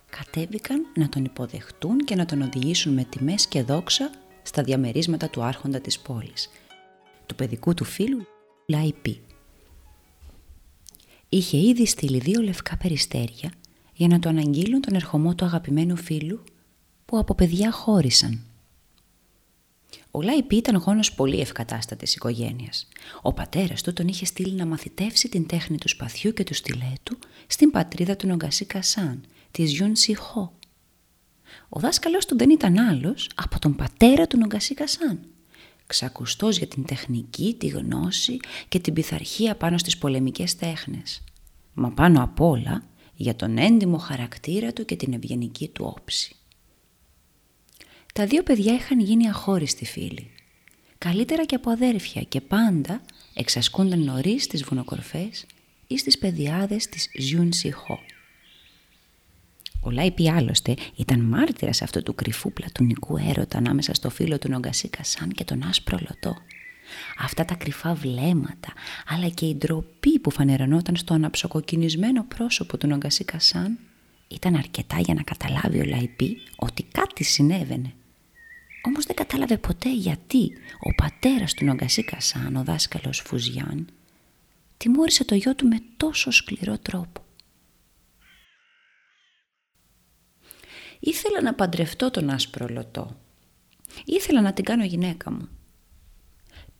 κατέβηκαν 0.09 0.85
να 0.95 1.09
τον 1.09 1.25
υποδεχτούν 1.25 1.97
και 1.97 2.15
να 2.15 2.25
τον 2.25 2.41
οδηγήσουν 2.41 2.93
με 2.93 3.03
τιμές 3.03 3.47
και 3.47 3.63
δόξα 3.63 4.11
στα 4.43 4.63
διαμερίσματα 4.63 5.29
του 5.29 5.43
άρχοντα 5.43 5.79
της 5.79 5.99
πόλης, 5.99 6.49
του 7.25 7.35
παιδικού 7.35 7.73
του 7.73 7.83
φίλου 7.83 8.27
Λαϊπή. 8.65 9.21
Είχε 11.29 11.57
ήδη 11.57 11.85
στείλει 11.85 12.19
δύο 12.19 12.41
λευκά 12.41 12.77
περιστέρια 12.77 13.51
για 13.93 14.07
να 14.07 14.19
το 14.19 14.29
αναγγείλουν 14.29 14.81
τον 14.81 14.95
ερχομό 14.95 15.35
του 15.35 15.45
αγαπημένου 15.45 15.95
φίλου 15.95 16.43
που 17.05 17.17
από 17.17 17.35
παιδιά 17.35 17.71
χώρισαν 17.71 18.41
ο 20.15 20.21
Λάιπη 20.21 20.55
ήταν 20.55 20.75
γόνος 20.75 21.13
πολύ 21.13 21.39
ευκατάστατης 21.39 22.15
οικογένειας. 22.15 22.87
Ο 23.21 23.33
πατέρας 23.33 23.81
του 23.81 23.93
τον 23.93 24.07
είχε 24.07 24.25
στείλει 24.25 24.53
να 24.53 24.65
μαθητεύσει 24.65 25.29
την 25.29 25.45
τέχνη 25.47 25.77
του 25.77 25.87
σπαθιού 25.87 26.33
και 26.33 26.43
του 26.43 26.53
στιλέτου 26.53 27.17
στην 27.47 27.71
πατρίδα 27.71 28.15
του 28.15 28.27
Νομκασί 28.27 28.65
Κασάν, 28.65 29.23
της 29.51 29.71
Γιούν 29.71 29.95
Σιχώ. 29.95 30.53
Ο 31.69 31.79
δάσκαλος 31.79 32.25
του 32.25 32.37
δεν 32.37 32.49
ήταν 32.49 32.77
άλλος 32.77 33.29
από 33.35 33.59
τον 33.59 33.75
πατέρα 33.75 34.27
του 34.27 34.37
Νομκασί 34.37 34.73
Κασάν. 34.73 35.19
Ξακουστός 35.87 36.57
για 36.57 36.67
την 36.67 36.85
τεχνική, 36.85 37.55
τη 37.59 37.67
γνώση 37.67 38.37
και 38.67 38.79
την 38.79 38.93
πειθαρχία 38.93 39.55
πάνω 39.55 39.77
στις 39.77 39.97
πολεμικές 39.97 40.55
τέχνες. 40.55 41.23
Μα 41.73 41.91
πάνω 41.91 42.23
απ' 42.23 42.41
όλα 42.41 42.83
για 43.23 43.35
τον 43.35 43.57
έντιμο 43.57 43.97
χαρακτήρα 43.97 44.73
του 44.73 44.85
και 44.85 44.95
την 44.95 45.13
ευγενική 45.13 45.67
του 45.67 45.93
όψη. 45.97 46.35
Τα 48.13 48.25
δύο 48.25 48.43
παιδιά 48.43 48.73
είχαν 48.73 48.99
γίνει 48.99 49.29
αχώριστοι 49.29 49.85
φίλοι. 49.85 50.31
Καλύτερα 50.97 51.45
και 51.45 51.55
από 51.55 51.69
αδέρφια 51.69 52.21
και 52.21 52.41
πάντα 52.41 53.01
εξασκούνταν 53.33 54.03
νωρίς 54.03 54.43
στις 54.43 54.63
βουνοκορφές 54.63 55.45
ή 55.87 55.97
στις 55.97 56.17
πεδιάδες 56.17 56.87
της 56.87 57.09
Ζιούν 57.19 57.53
Σιχώ. 57.53 57.99
Ο 59.81 59.89
Λάιπι 59.89 60.29
άλλωστε 60.29 60.75
ήταν 60.95 61.19
μάρτυρας 61.19 61.81
αυτού 61.81 62.03
του 62.03 62.15
κρυφού 62.15 62.53
πλατωνικού 62.53 63.17
έρωτα 63.17 63.57
ανάμεσα 63.57 63.93
στο 63.93 64.09
φίλο 64.09 64.37
του 64.37 64.49
Νομκασί 64.49 64.89
Κασάν 64.89 65.29
και 65.29 65.43
τον 65.43 65.63
άσπρο 65.63 65.97
λωτό. 66.01 66.37
Αυτά 67.17 67.45
τα 67.45 67.55
κρυφά 67.55 67.93
βλέμματα, 67.93 68.73
αλλά 69.07 69.29
και 69.29 69.45
η 69.45 69.55
ντροπή 69.55 70.19
που 70.19 70.31
φανερωνόταν 70.31 70.95
στο 70.95 71.13
αναψοκοκκινισμένο 71.13 72.23
πρόσωπο 72.23 72.77
του 72.77 72.87
Νομκασί 72.87 73.23
Κασάν 73.23 73.79
ήταν 74.27 74.55
αρκετά 74.55 74.99
για 74.99 75.13
να 75.13 75.21
καταλάβει 75.21 75.79
ο 75.79 75.85
Λαϊπή 75.85 76.37
ότι 76.55 76.83
κάτι 76.83 77.23
συνέβαινε. 77.23 77.93
Όμως 78.85 79.05
δεν 79.05 79.15
κατάλαβε 79.15 79.57
ποτέ 79.57 79.93
γιατί 79.93 80.51
ο 80.79 80.93
πατέρας 80.95 81.53
του 81.53 81.65
Νομκασί 81.65 82.03
Κασάν, 82.03 82.55
ο 82.55 82.63
δάσκαλος 82.63 83.21
Φουζιάν, 83.25 83.87
τιμώρησε 84.77 85.25
το 85.25 85.35
γιο 85.35 85.55
του 85.55 85.67
με 85.67 85.77
τόσο 85.97 86.31
σκληρό 86.31 86.77
τρόπο. 86.77 87.21
Ήθελα 90.99 91.41
να 91.41 91.53
παντρευτώ 91.53 92.11
τον 92.11 92.29
άσπρο 92.29 92.67
λωτό. 92.69 93.17
Ήθελα 94.05 94.41
να 94.41 94.53
την 94.53 94.63
κάνω 94.63 94.83
γυναίκα 94.83 95.31
μου. 95.31 95.49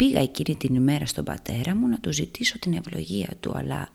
Πήγα 0.03 0.19
εκείνη 0.19 0.57
την 0.57 0.75
ημέρα 0.75 1.05
στον 1.05 1.23
πατέρα 1.23 1.75
μου 1.75 1.87
να 1.87 1.99
του 1.99 2.13
ζητήσω 2.13 2.59
την 2.59 2.73
ευλογία 2.73 3.29
του, 3.39 3.51
αλλά 3.55 3.89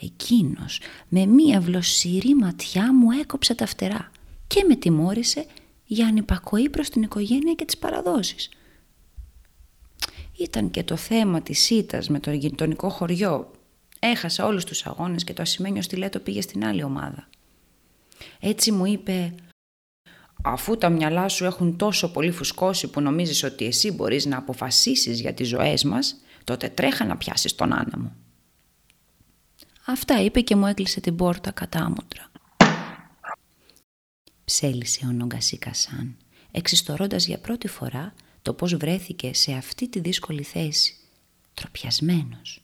εκείνος 0.00 0.80
με 1.08 1.26
μία 1.26 1.60
βλοσιρή 1.60 2.34
ματιά 2.34 2.94
μου 2.94 3.10
έκοψε 3.10 3.54
τα 3.54 3.66
φτερά 3.66 4.10
και 4.46 4.64
με 4.68 4.76
τιμώρησε 4.76 5.46
για 5.84 6.06
ανυπακοή 6.06 6.68
προς 6.68 6.88
την 6.88 7.02
οικογένεια 7.02 7.54
και 7.54 7.64
τις 7.64 7.78
παραδόσεις. 7.78 8.48
Ήταν 10.38 10.70
και 10.70 10.82
το 10.82 10.96
θέμα 10.96 11.42
της 11.42 11.58
ΣΥΤΑΣ 11.60 12.08
με 12.08 12.20
το 12.20 12.30
γειτονικό 12.30 12.88
χωριό. 12.88 13.50
Έχασα 13.98 14.46
όλους 14.46 14.64
τους 14.64 14.86
αγώνες 14.86 15.24
και 15.24 15.32
το 15.32 15.42
ασημένιο 15.42 15.82
στιλέτο 15.82 16.20
πήγε 16.20 16.40
στην 16.40 16.64
άλλη 16.64 16.82
ομάδα. 16.82 17.28
Έτσι 18.40 18.72
μου 18.72 18.86
είπε 18.86 19.34
«Αφού 20.42 20.76
τα 20.76 20.88
μυαλά 20.88 21.28
σου 21.28 21.44
έχουν 21.44 21.76
τόσο 21.76 22.12
πολύ 22.12 22.30
φουσκώσει 22.30 22.90
που 22.90 23.00
νομίζεις 23.00 23.42
ότι 23.42 23.64
εσύ 23.64 23.92
μπορείς 23.92 24.26
να 24.26 24.36
αποφασίσεις 24.36 25.20
για 25.20 25.34
τις 25.34 25.48
ζωές 25.48 25.84
μας, 25.84 26.16
τότε 26.44 26.68
τρέχα 26.68 27.04
να 27.04 27.16
πιάσεις 27.16 27.54
τον 27.54 27.72
άνεμο». 27.72 28.12
Αυτά 29.86 30.22
είπε 30.22 30.40
και 30.40 30.56
μου 30.56 30.66
έκλεισε 30.66 31.00
την 31.00 31.16
πόρτα 31.16 31.50
κατάμοτρα 31.50 32.30
ψέλισε 34.50 35.06
ο 35.06 35.12
Νομκασί 35.12 35.58
Κασάν, 35.58 36.16
εξιστορώντας 36.50 37.26
για 37.26 37.38
πρώτη 37.38 37.68
φορά 37.68 38.14
το 38.42 38.52
πώς 38.52 38.74
βρέθηκε 38.76 39.34
σε 39.34 39.52
αυτή 39.52 39.88
τη 39.88 40.00
δύσκολη 40.00 40.42
θέση, 40.42 40.96
τροπιασμένος. 41.54 42.62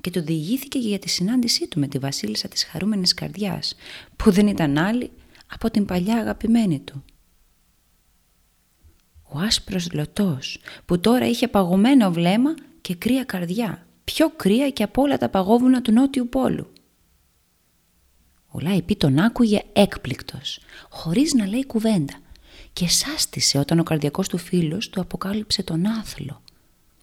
Και 0.00 0.10
του 0.10 0.20
διηγήθηκε 0.20 0.78
για 0.78 0.98
τη 0.98 1.08
συνάντησή 1.08 1.68
του 1.68 1.80
με 1.80 1.88
τη 1.88 1.98
βασίλισσα 1.98 2.48
της 2.48 2.64
χαρούμενης 2.64 3.14
καρδιάς, 3.14 3.74
που 4.16 4.30
δεν 4.30 4.46
ήταν 4.46 4.78
άλλη 4.78 5.10
από 5.50 5.70
την 5.70 5.84
παλιά 5.84 6.16
αγαπημένη 6.16 6.80
του. 6.80 7.04
Ο 9.32 9.38
άσπρος 9.38 9.92
λωτός, 9.92 10.58
που 10.84 11.00
τώρα 11.00 11.26
είχε 11.26 11.48
παγωμένο 11.48 12.12
βλέμμα 12.12 12.54
και 12.80 12.94
κρύα 12.94 13.24
καρδιά, 13.24 13.86
πιο 14.04 14.30
κρύα 14.30 14.70
και 14.70 14.82
από 14.82 15.02
όλα 15.02 15.18
τα 15.18 15.28
παγόβουνα 15.28 15.82
του 15.82 15.92
Νότιου 15.92 16.28
Πόλου. 16.28 16.72
Ο 18.48 18.58
Λαϊπή 18.60 18.96
τον 18.96 19.18
άκουγε 19.18 19.62
έκπληκτος, 19.72 20.60
χωρίς 20.88 21.34
να 21.34 21.46
λέει 21.46 21.66
κουβέντα 21.66 22.18
και 22.72 22.88
σάστησε 22.88 23.58
όταν 23.58 23.78
ο 23.78 23.82
καρδιακός 23.82 24.28
του 24.28 24.38
φίλος 24.38 24.90
του 24.90 25.00
αποκάλυψε 25.00 25.62
τον 25.62 25.86
άθλο 25.86 26.42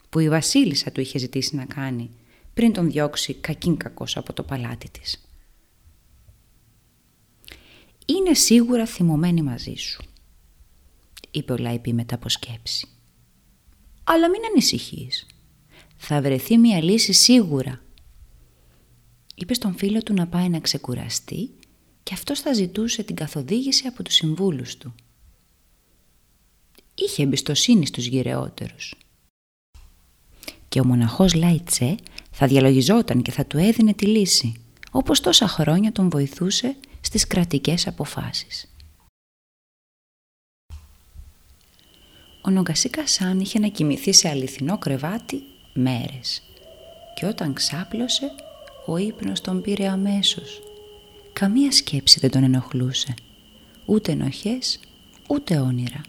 που 0.10 0.20
η 0.20 0.30
βασίλισσα 0.30 0.92
του 0.92 1.02
είχε 1.02 1.18
ζητήσει 1.18 1.56
να 1.56 1.66
κάνει 1.66 2.10
πριν 2.54 2.74
τον 2.74 2.92
διώξει 2.92 3.34
κακήν 3.34 3.78
κακός 3.78 4.18
από 4.18 4.34
το 4.34 4.44
παλάτι 4.44 4.90
της. 4.90 5.27
«Είναι 8.10 8.34
σίγουρα 8.34 8.86
θυμωμένη 8.86 9.42
μαζί 9.42 9.74
σου», 9.74 10.04
είπε 11.32 11.54
ο 11.54 11.58
Λαϊπή 11.58 11.94
μετά 11.94 12.16
από 12.16 12.30
σκέψη. 12.30 12.88
«Αλλά 14.04 14.30
μην 14.30 14.42
ανησυχείς. 14.52 15.26
Θα 15.98 16.22
βρεθεί 16.22 16.58
μια 16.58 16.84
λύση 16.84 17.14
σίγουρα 17.14 17.82
είπε 19.40 19.54
στον 19.54 19.76
φίλο 19.76 20.04
του 20.04 20.14
να 20.14 20.28
πάει 20.28 20.50
να 20.50 20.60
ξεκουραστεί 20.60 21.50
και 22.04 22.14
αυτός 22.14 22.40
θα 22.40 22.54
ζητούσε 22.54 23.04
την 23.04 23.16
καθοδήγηση 23.16 23.88
από 23.88 24.04
τους 24.04 24.14
συμβούλους 24.14 24.78
του. 24.78 24.94
Είχε 26.96 27.24
εμπιστοσύνη 27.24 27.86
στους 27.86 28.06
γυρεότερους. 28.06 28.96
Και 30.70 30.80
ο 30.80 30.86
μοναχός 30.86 31.34
Λάιτσε 31.34 31.96
θα 32.32 32.48
διαλογιζόταν 32.48 33.22
και 33.22 33.32
θα 33.32 33.46
του 33.46 33.58
έδινε 33.58 33.94
τη 33.94 34.06
λύση, 34.06 34.54
όπως 34.92 35.20
τόσα 35.20 35.48
χρόνια 35.48 35.92
τον 35.92 36.10
βοηθούσε 36.10 36.76
στις 37.08 37.28
κρατικές 37.28 37.88
αποφάσεις. 37.88 38.72
Ο 42.42 42.50
Νομκασί 42.50 42.90
Κασάν 42.90 43.40
είχε 43.40 43.60
να 43.60 43.68
κοιμηθεί 43.68 44.14
σε 44.14 44.30
αληθινό 44.30 44.78
κρεβάτι 44.78 45.42
μέρες 45.74 46.42
και 47.16 47.26
όταν 47.26 47.54
ξάπλωσε 47.54 48.32
ο 48.86 48.98
ύπνος 48.98 49.42
τον 49.42 49.62
πήρε 49.62 49.88
αμέσως. 49.88 50.62
Καμία 51.34 51.72
σκέψη 51.72 52.20
δεν 52.20 52.32
τον 52.32 52.44
ενοχλούσε. 52.44 53.14
Ούτε 53.86 54.12
ενοχές, 54.12 54.80
ούτε 55.28 55.60
όνειρα. 55.60 56.02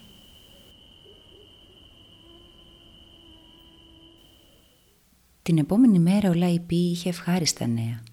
Την 5.41 5.57
επόμενη 5.57 5.99
μέρα 5.99 6.29
ο 6.29 6.33
Λαϊπή 6.33 6.75
είχε 6.75 7.09
ευχάριστα 7.09 7.67
νέα. 7.67 8.03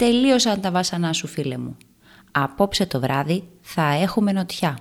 «Τελείωσαν 0.00 0.60
τα 0.60 0.70
βάσανά 0.70 1.12
σου 1.12 1.26
φίλε 1.26 1.58
μου. 1.58 1.76
Απόψε 2.30 2.86
το 2.86 3.00
βράδυ 3.00 3.48
θα 3.60 3.82
έχουμε 3.82 4.32
νοτιά. 4.32 4.78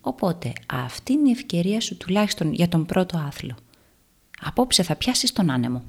Οπότε 0.00 0.52
αυτή 0.66 1.12
είναι 1.12 1.28
η 1.28 1.32
ευκαιρία 1.32 1.80
σου 1.80 1.96
τουλάχιστον 1.96 2.52
για 2.52 2.68
τον 2.68 2.86
πρώτο 2.86 3.18
άθλο. 3.18 3.56
Απόψε 4.40 4.82
θα 4.82 4.96
πιάσεις 4.96 5.32
τον 5.32 5.50
άνεμο. 5.50 5.84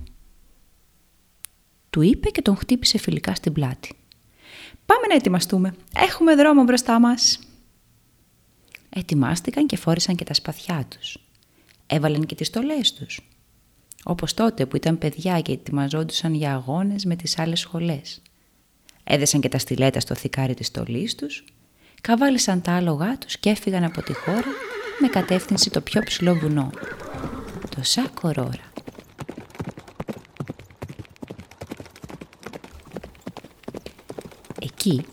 Του 1.90 2.02
είπε 2.02 2.30
και 2.30 2.42
τον 2.42 2.56
χτύπησε 2.56 2.98
φιλικά 2.98 3.36
στην 3.36 3.54
πλάτη. 3.54 3.96
Πάμε 4.86 5.08
να 5.08 5.14
ετοιμαστούμε. 5.16 5.76
Έχουμε 5.96 6.36
δρόμο 6.36 6.64
μπροστά 6.64 7.00
μας. 7.00 7.40
Ετοιμάστηκαν 8.90 9.66
και 9.66 9.78
φόρησαν 9.78 10.16
και 10.16 10.24
τα 10.24 10.34
σπαθιά 10.34 10.86
τους. 10.90 11.18
Έβαλαν 11.88 12.26
και 12.26 12.36
τις 12.36 12.48
στολές 12.48 12.94
τους. 12.94 13.30
Όπως 14.04 14.34
τότε 14.34 14.66
που 14.66 14.76
ήταν 14.76 14.98
παιδιά 14.98 15.42
και 15.42 15.52
ετοιμαζόντουσαν 15.52 16.34
για 16.34 16.54
αγώνες 16.54 17.06
με 17.06 17.16
τις 17.16 17.40
άλλες 17.40 17.60
σχολές. 17.60 18.22
Έδεσαν 19.10 19.42
και 19.42 19.50
τα 19.50 19.58
στιλέτα 19.58 20.00
στο 20.00 20.16
θικάρι 20.16 20.54
της 20.54 20.68
στολής 20.68 21.16
τους, 21.16 21.44
καβάλισαν 22.02 22.62
τα 22.62 22.72
άλογά 22.72 23.18
τους 23.18 23.38
και 23.38 23.50
έφυγαν 23.50 23.84
από 23.84 24.02
τη 24.02 24.14
χώρα 24.14 24.48
με 25.00 25.08
κατεύθυνση 25.08 25.70
το 25.70 25.82
πιο 25.82 26.02
ψηλό 26.02 26.36
βουνό, 26.36 26.70
το 27.76 27.84
Σακορόρα. 27.84 28.72
Εκεί 34.62 35.06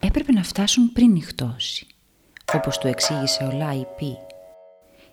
έπρεπε 0.00 0.32
να 0.32 0.42
φτάσουν 0.42 0.92
πριν 0.92 1.10
νυχτώσει. 1.10 1.86
Όπως 2.54 2.78
του 2.78 2.86
εξήγησε 2.86 3.44
ο 3.44 3.56
Λάι 3.56 3.82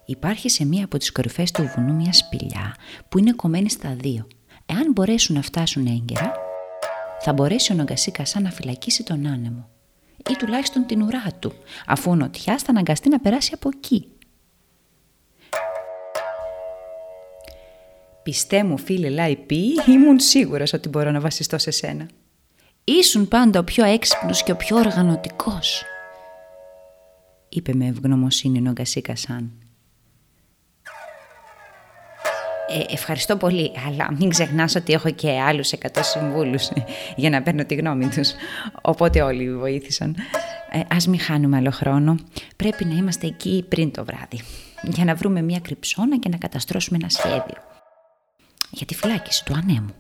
Υπάρχει 0.06 0.50
σε 0.50 0.66
μία 0.66 0.86
από 0.86 0.98
τις 0.98 1.12
κορυφές 1.12 1.52
του 1.52 1.72
βουνού 1.76 1.94
μια 1.94 2.14
σπηλιά 2.14 2.76
που 3.10 3.18
είναι 3.20 3.32
κομμένη 3.32 3.70
στα 3.70 3.96
δύο. 4.00 4.28
Εάν 4.66 4.92
μπορέσουν 4.92 5.36
να 5.36 5.42
φτάσουν 5.42 5.86
έγκαιρα, 5.86 6.43
θα 7.26 7.34
μπορέσει 7.34 7.72
ο 7.72 7.76
Νογκασίκα 7.76 8.26
σαν 8.26 8.44
να 8.44 8.50
φυλακίσει 8.52 9.04
τον 9.04 9.28
άνεμο. 9.28 9.70
Ή 10.30 10.34
τουλάχιστον 10.34 10.86
την 10.86 11.02
ουρά 11.02 11.24
του, 11.40 11.54
αφού 11.88 12.12
ο 12.12 12.16
Νοτιάς 12.16 12.62
θα 12.62 12.70
αναγκαστεί 12.72 13.10
να 13.10 13.20
περάσει 13.20 13.52
από 13.54 13.70
εκεί. 13.76 14.08
Πιστέ 18.24 18.64
μου 18.64 18.78
φίλε 18.78 19.10
Λάιπη, 19.10 19.64
ήμουν 19.88 20.20
σίγουρος 20.20 20.74
ότι 20.74 20.90
μπορώ 20.90 21.12
να 21.12 21.20
βασιστώ 21.20 21.58
σε 21.58 21.72
σένα. 21.72 22.08
Ήσουν 22.84 23.28
πάντα 23.28 23.60
ο 23.60 23.64
πιο 23.64 23.86
έξυπνος 23.86 24.44
και 24.44 24.52
ο 24.52 24.56
πιο 24.56 24.78
οργανωτικός, 24.78 25.84
είπε 27.50 27.74
με 27.74 27.86
ευγνωμοσύνη 27.86 28.58
ο 28.58 28.62
Νογκασίκα 28.62 29.16
σαν. 29.16 29.63
Ε, 32.68 32.94
ευχαριστώ 32.94 33.38
πολύ, 33.38 33.72
αλλά 33.88 34.08
μην 34.20 34.30
ξεχνάς 34.30 34.76
ότι 34.76 34.94
έχω 34.94 35.10
και 35.10 35.40
άλλους 35.42 35.72
εκατό 35.72 36.04
συμβούλους 36.04 36.70
για 37.16 37.30
να 37.30 37.42
παίρνω 37.42 37.66
τη 37.66 37.76
γνώμη 37.76 38.08
τους. 38.08 38.32
Οπότε 38.82 39.22
όλοι 39.22 39.56
βοήθησαν. 39.56 40.16
Ε, 40.72 40.80
ας 40.90 41.08
μην 41.08 41.20
χάνουμε 41.20 41.58
άλλο 41.58 41.72
χρόνο. 41.72 42.16
Πρέπει 42.56 42.86
να 42.86 42.96
είμαστε 42.96 43.28
εκεί 43.28 43.66
πριν 43.70 43.92
το 43.92 44.06
βράδυ. 44.06 44.42
Για 44.84 45.06
να 45.06 45.16
βρούμε 45.16 45.42
μια 45.42 45.60
κρυψώνα 45.60 46.18
και 46.18 46.30
να 46.30 46.38
καταστρώσουμε 46.38 46.98
ένα 47.02 47.10
σχέδιο. 47.10 47.58
Για 48.70 48.86
τη 48.86 48.96
φυλάκιση 48.96 49.46
του 49.46 49.54
ανέμου. 49.54 49.94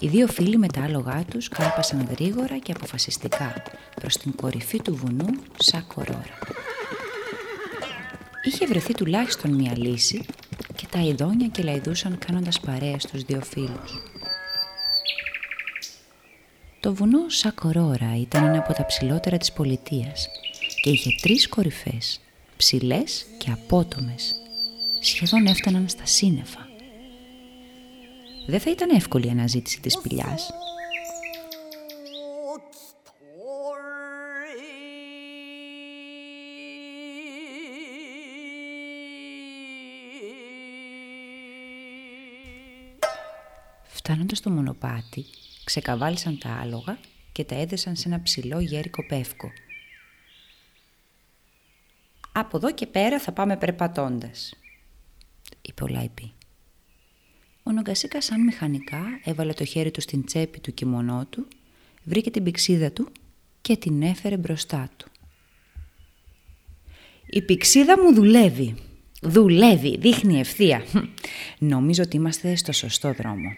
Οι 0.00 0.08
δύο 0.08 0.26
φίλοι 0.26 0.56
με 0.56 0.66
τα 0.66 0.82
άλογά 0.82 1.24
τους 1.30 1.48
κάρπασαν 1.48 2.08
γρήγορα 2.10 2.58
και 2.58 2.72
αποφασιστικά 2.72 3.62
προς 3.94 4.16
την 4.16 4.36
κορυφή 4.36 4.82
του 4.82 4.94
βουνού 4.96 5.26
Σακορόρα. 5.58 6.38
Είχε 8.44 8.66
βρεθεί 8.66 8.94
τουλάχιστον 8.94 9.54
μία 9.54 9.78
λύση 9.78 10.24
και 10.76 10.86
τα 10.90 10.98
ειδόνια 11.00 11.46
και 11.46 11.62
λαϊδούσαν 11.62 12.18
κάνοντας 12.18 12.60
παρέα 12.60 12.98
στους 12.98 13.22
δύο 13.22 13.40
φίλους. 13.40 14.02
Το 16.80 16.94
βουνό 16.94 17.28
Σακορόρα 17.28 18.16
ήταν 18.20 18.44
ένα 18.44 18.58
από 18.58 18.72
τα 18.72 18.86
ψηλότερα 18.86 19.36
της 19.36 19.52
πολιτείας 19.52 20.28
και 20.82 20.90
είχε 20.90 21.10
τρεις 21.22 21.48
κορυφές, 21.48 22.20
ψηλές 22.56 23.26
και 23.38 23.50
απότομες. 23.50 24.34
Σχεδόν 25.00 25.46
έφταναν 25.46 25.88
στα 25.88 26.06
σύννεφα. 26.06 26.68
Δεν 28.46 28.60
θα 28.60 28.70
ήταν 28.70 28.90
εύκολη 28.90 29.26
η 29.26 29.30
αναζήτηση 29.30 29.80
της 29.80 29.92
σπηλιάς. 29.92 30.50
Φτάνοντας 44.34 44.38
στο 44.38 44.50
μονοπάτι, 44.50 45.24
ξεκαβάλισαν 45.64 46.38
τα 46.38 46.58
άλογα 46.60 46.98
και 47.32 47.44
τα 47.44 47.54
έδεσαν 47.54 47.96
σε 47.96 48.08
ένα 48.08 48.22
ψηλό 48.22 48.60
γέρικο 48.60 49.06
πεύκο. 49.06 49.50
«Από 52.32 52.56
εδώ 52.56 52.72
και 52.72 52.86
πέρα 52.86 53.20
θα 53.20 53.32
πάμε 53.32 53.56
περπατώντας», 53.56 54.54
είπε 55.62 55.84
ο 55.84 55.86
Λάιπη. 55.86 56.32
Ο 57.62 57.72
Νογκασίκα 57.72 58.20
σαν 58.20 58.40
μηχανικά 58.44 59.04
έβαλε 59.24 59.52
το 59.52 59.64
χέρι 59.64 59.90
του 59.90 60.00
στην 60.00 60.24
τσέπη 60.24 60.60
του 60.60 60.74
κιμονό 60.74 61.26
του, 61.30 61.46
βρήκε 62.04 62.30
την 62.30 62.42
πηξίδα 62.42 62.92
του 62.92 63.08
και 63.60 63.76
την 63.76 64.02
έφερε 64.02 64.36
μπροστά 64.36 64.90
του. 64.96 65.08
«Η 67.26 67.42
πηξίδα 67.42 68.02
μου 68.02 68.14
δουλεύει. 68.14 68.74
Δουλεύει, 69.22 69.96
δείχνει 69.98 70.38
ευθεία. 70.38 70.84
Νομίζω 71.58 72.02
ότι 72.02 72.16
είμαστε 72.16 72.54
στο 72.54 72.72
σωστό 72.72 73.12
δρόμο. 73.12 73.48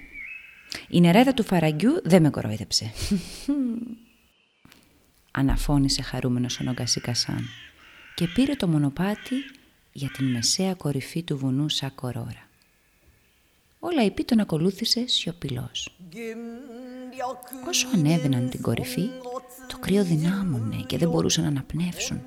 Η 0.88 1.00
νερέδα 1.00 1.34
του 1.34 1.44
φαραγγιού 1.44 2.00
δεν 2.04 2.22
με 2.22 2.30
κορόιδεψε. 2.30 2.92
Αναφώνησε 5.30 6.02
χαρούμενος 6.02 6.60
ο 6.60 6.64
Νογκασίκα 6.64 7.14
σαν 7.14 7.48
και 8.14 8.26
πήρε 8.26 8.54
το 8.54 8.68
μονοπάτι 8.68 9.34
για 9.92 10.10
την 10.10 10.30
μεσαία 10.30 10.74
κορυφή 10.74 11.22
του 11.22 11.38
βουνού 11.38 11.68
Σακορόρα. 11.68 12.48
Όλα 13.78 14.04
η 14.04 14.24
τον 14.24 14.40
ακολούθησε 14.40 15.06
σιωπηλός. 15.06 15.96
Όσο 17.68 17.88
ανέβαιναν 17.94 18.48
την 18.50 18.62
κορυφή, 18.62 19.08
το 19.68 19.78
κρύο 19.78 20.04
δυνάμωνε 20.04 20.76
και 20.86 20.98
δεν 20.98 21.10
μπορούσαν 21.10 21.42
να 21.42 21.50
αναπνεύσουν. 21.50 22.22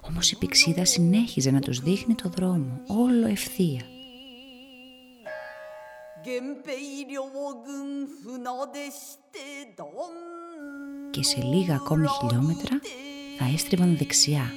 Όμως 0.00 0.30
η 0.30 0.36
πηξίδα 0.36 0.84
συνέχιζε 0.84 1.50
να 1.50 1.60
τους 1.60 1.80
δείχνει 1.80 2.14
το 2.14 2.28
δρόμο, 2.28 2.80
όλο 2.86 3.26
ευθεία. 3.26 3.82
Και 11.10 11.22
σε 11.22 11.42
λίγα 11.42 11.74
ακόμη 11.74 12.06
χιλιόμετρα 12.08 12.80
θα 13.38 13.44
έστριβαν 13.54 13.96
δεξιά. 13.96 14.52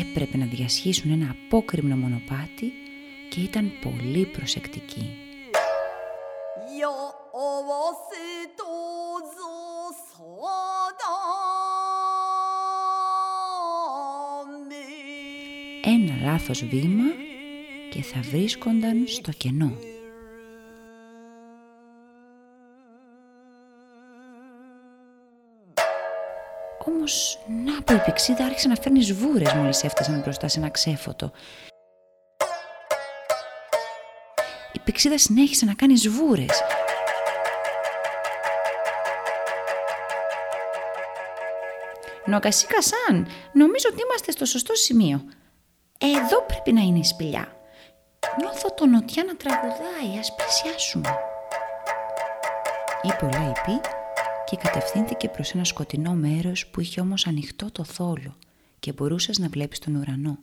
Έπρεπε 0.00 0.36
να 0.36 0.46
διασχίσουν 0.46 1.10
ένα 1.10 1.30
απόκριμνο 1.30 1.96
μονοπάτι 1.96 2.72
και 3.30 3.40
ήταν 3.40 3.72
πολύ 3.82 4.26
προσεκτικοί. 4.26 5.16
Ένα 15.84 16.30
λάθος 16.30 16.64
βήμα 16.64 17.04
και 17.90 18.02
θα 18.02 18.20
βρίσκονταν 18.20 19.04
στο 19.06 19.32
κενό. 19.32 19.95
Όμως, 27.06 27.38
να 27.64 27.82
που 27.82 27.92
η 27.92 27.98
πηξίδα 27.98 28.44
άρχισε 28.44 28.68
να 28.68 28.74
φέρνει 28.74 29.02
σβούρες 29.02 29.52
μόλις 29.52 29.84
έφτασαν 29.84 30.20
μπροστά 30.20 30.48
σε 30.48 30.58
ένα 30.58 30.68
ξέφωτο. 30.68 31.32
Η 34.72 34.78
πηξίδα 34.78 35.18
συνέχισε 35.18 35.64
να 35.64 35.74
κάνει 35.74 35.96
σβούρες. 35.96 36.62
Νοκασίκα 42.24 42.82
σαν, 42.82 43.26
νομίζω 43.52 43.88
ότι 43.92 44.02
είμαστε 44.02 44.30
στο 44.30 44.44
σωστό 44.44 44.74
σημείο. 44.74 45.24
Εδώ 45.98 46.42
πρέπει 46.42 46.72
να 46.72 46.80
είναι 46.80 46.98
η 46.98 47.04
σπηλιά. 47.04 47.56
Νιώθω 48.40 48.70
τον 48.74 48.90
νοτιά 48.90 49.24
να 49.24 49.36
τραγουδάει, 49.36 50.18
ας 50.18 50.34
πλησιάσουμε. 50.34 51.18
Είπε 53.02 53.24
ο 53.24 53.28
Λαϊπή 53.32 53.80
και 54.50 54.56
κατευθύνθηκε 54.56 55.28
προς 55.28 55.50
ένα 55.50 55.64
σκοτεινό 55.64 56.12
μέρος 56.12 56.66
που 56.66 56.80
είχε 56.80 57.00
όμως 57.00 57.26
ανοιχτό 57.26 57.70
το 57.72 57.84
θόλο 57.84 58.36
και 58.78 58.92
μπορούσες 58.92 59.38
να 59.38 59.48
βλέπεις 59.48 59.78
τον 59.78 59.94
ουρανό. 59.94 60.38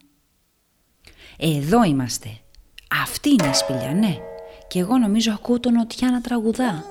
Εδώ 1.37 1.83
είμαστε. 1.83 2.29
Αυτή 3.03 3.29
είναι 3.29 3.49
η 3.49 3.53
σπηλιά, 3.53 3.93
ναι. 3.93 4.17
Και 4.67 4.79
εγώ 4.79 4.97
νομίζω 4.97 5.33
ακούω 5.33 5.59
τον 5.59 5.73
νοτιά 5.73 6.11
να 6.11 6.21
τραγουδά. 6.21 6.83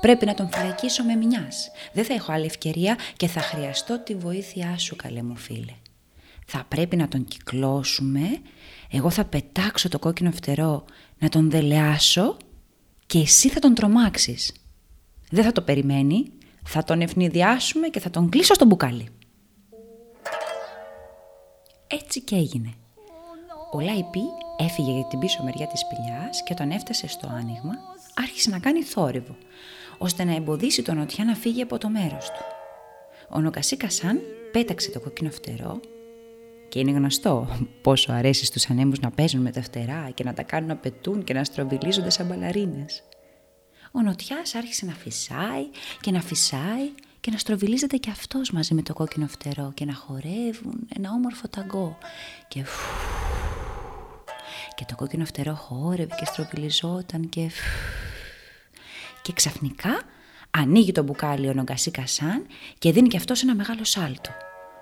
Πρέπει 0.00 0.26
να 0.26 0.34
τον 0.34 0.48
φυλακίσω 0.52 1.04
με 1.04 1.14
μιας. 1.14 1.70
Δεν 1.92 2.04
θα 2.04 2.14
έχω 2.14 2.32
άλλη 2.32 2.44
ευκαιρία 2.44 2.98
και 3.16 3.26
θα 3.26 3.40
χρειαστώ 3.40 3.98
τη 3.98 4.14
βοήθειά 4.14 4.78
σου, 4.78 4.96
καλέ 4.96 5.22
μου 5.22 5.36
φίλε. 5.36 5.74
Θα 6.46 6.64
πρέπει 6.68 6.96
να 6.96 7.08
τον 7.08 7.24
κυκλώσουμε, 7.24 8.20
εγώ 8.90 9.10
θα 9.10 9.24
πετάξω 9.24 9.88
το 9.88 9.98
κόκκινο 9.98 10.30
φτερό 10.30 10.84
να 11.18 11.28
τον 11.28 11.50
δελεάσω 11.50 12.36
και 13.06 13.18
εσύ 13.18 13.48
θα 13.48 13.60
τον 13.60 13.74
τρομάξεις. 13.74 14.54
Δεν 15.30 15.44
θα 15.44 15.52
το 15.52 15.62
περιμένει, 15.62 16.32
θα 16.64 16.84
τον 16.84 17.00
ευνηδιάσουμε 17.00 17.88
και 17.88 18.00
θα 18.00 18.10
τον 18.10 18.28
κλείσω 18.28 18.54
στο 18.54 18.64
μπουκάλι. 18.64 19.08
Έτσι 21.86 22.20
και 22.20 22.36
έγινε. 22.36 22.74
Ο 23.72 23.80
Λαϊπή 23.80 24.22
έφυγε 24.64 24.92
για 24.92 25.04
την 25.04 25.18
πίσω 25.18 25.42
μεριά 25.42 25.66
της 25.66 25.80
σπηλιάς 25.80 26.42
και 26.42 26.52
όταν 26.52 26.70
έφτασε 26.70 27.08
στο 27.08 27.26
άνοιγμα 27.26 27.74
άρχισε 28.14 28.50
να 28.50 28.58
κάνει 28.58 28.82
θόρυβο, 28.82 29.36
ώστε 29.98 30.24
να 30.24 30.34
εμποδίσει 30.34 30.82
τον 30.82 30.96
Νοτιά 30.96 31.24
να 31.24 31.34
φύγει 31.34 31.62
από 31.62 31.78
το 31.78 31.88
μέρος 31.88 32.26
του. 32.30 32.44
Ο 33.28 33.40
Νοκασί 33.40 33.76
Κασάν 33.76 34.20
πέταξε 34.52 34.90
το 34.90 35.00
κόκκινο 35.00 35.30
φτερό 35.30 35.80
και 36.68 36.78
είναι 36.78 36.90
γνωστό 36.90 37.48
πόσο 37.82 38.12
αρέσει 38.12 38.44
στους 38.44 38.70
ανέμους 38.70 39.00
να 39.00 39.10
παίζουν 39.10 39.40
με 39.40 39.50
τα 39.50 39.62
φτερά 39.62 40.10
και 40.14 40.24
να 40.24 40.34
τα 40.34 40.42
κάνουν 40.42 40.68
να 40.68 40.76
πετούν 40.76 41.24
και 41.24 41.32
να 41.34 41.44
στροβιλίζονται 41.44 42.10
σαν 42.10 42.26
μπαλαρίνες. 42.26 43.02
Ο 43.92 44.00
Νοτιάς 44.00 44.54
άρχισε 44.54 44.86
να 44.86 44.92
φυσάει 44.92 45.64
και 46.00 46.10
να 46.10 46.20
φυσάει 46.20 46.90
και 47.20 47.30
να 47.30 47.38
στροβιλίζεται 47.38 47.96
και 47.96 48.10
αυτός 48.10 48.50
μαζί 48.50 48.74
με 48.74 48.82
το 48.82 48.92
κόκκινο 48.92 49.26
φτερό 49.26 49.72
και 49.74 49.84
να 49.84 49.94
χορεύουν 49.94 50.86
ένα 50.96 51.10
όμορφο 51.10 51.48
ταγκό 51.48 51.98
και 52.48 52.64
και 54.80 54.86
το 54.88 54.94
κόκκινο 54.94 55.24
φτερό 55.24 55.54
χόρευε 55.54 56.14
και 56.18 56.24
στροβιλιζόταν 56.24 57.28
και 57.28 57.50
και 59.22 59.32
ξαφνικά 59.32 60.02
ανοίγει 60.50 60.92
το 60.92 61.02
μπουκάλι 61.02 61.48
ο 61.48 61.52
Νομκασί 61.52 61.90
Κασάν 61.90 62.46
και 62.78 62.92
δίνει 62.92 63.08
και 63.08 63.16
αυτός 63.16 63.42
ένα 63.42 63.54
μεγάλο 63.54 63.84
σάλτο 63.84 64.30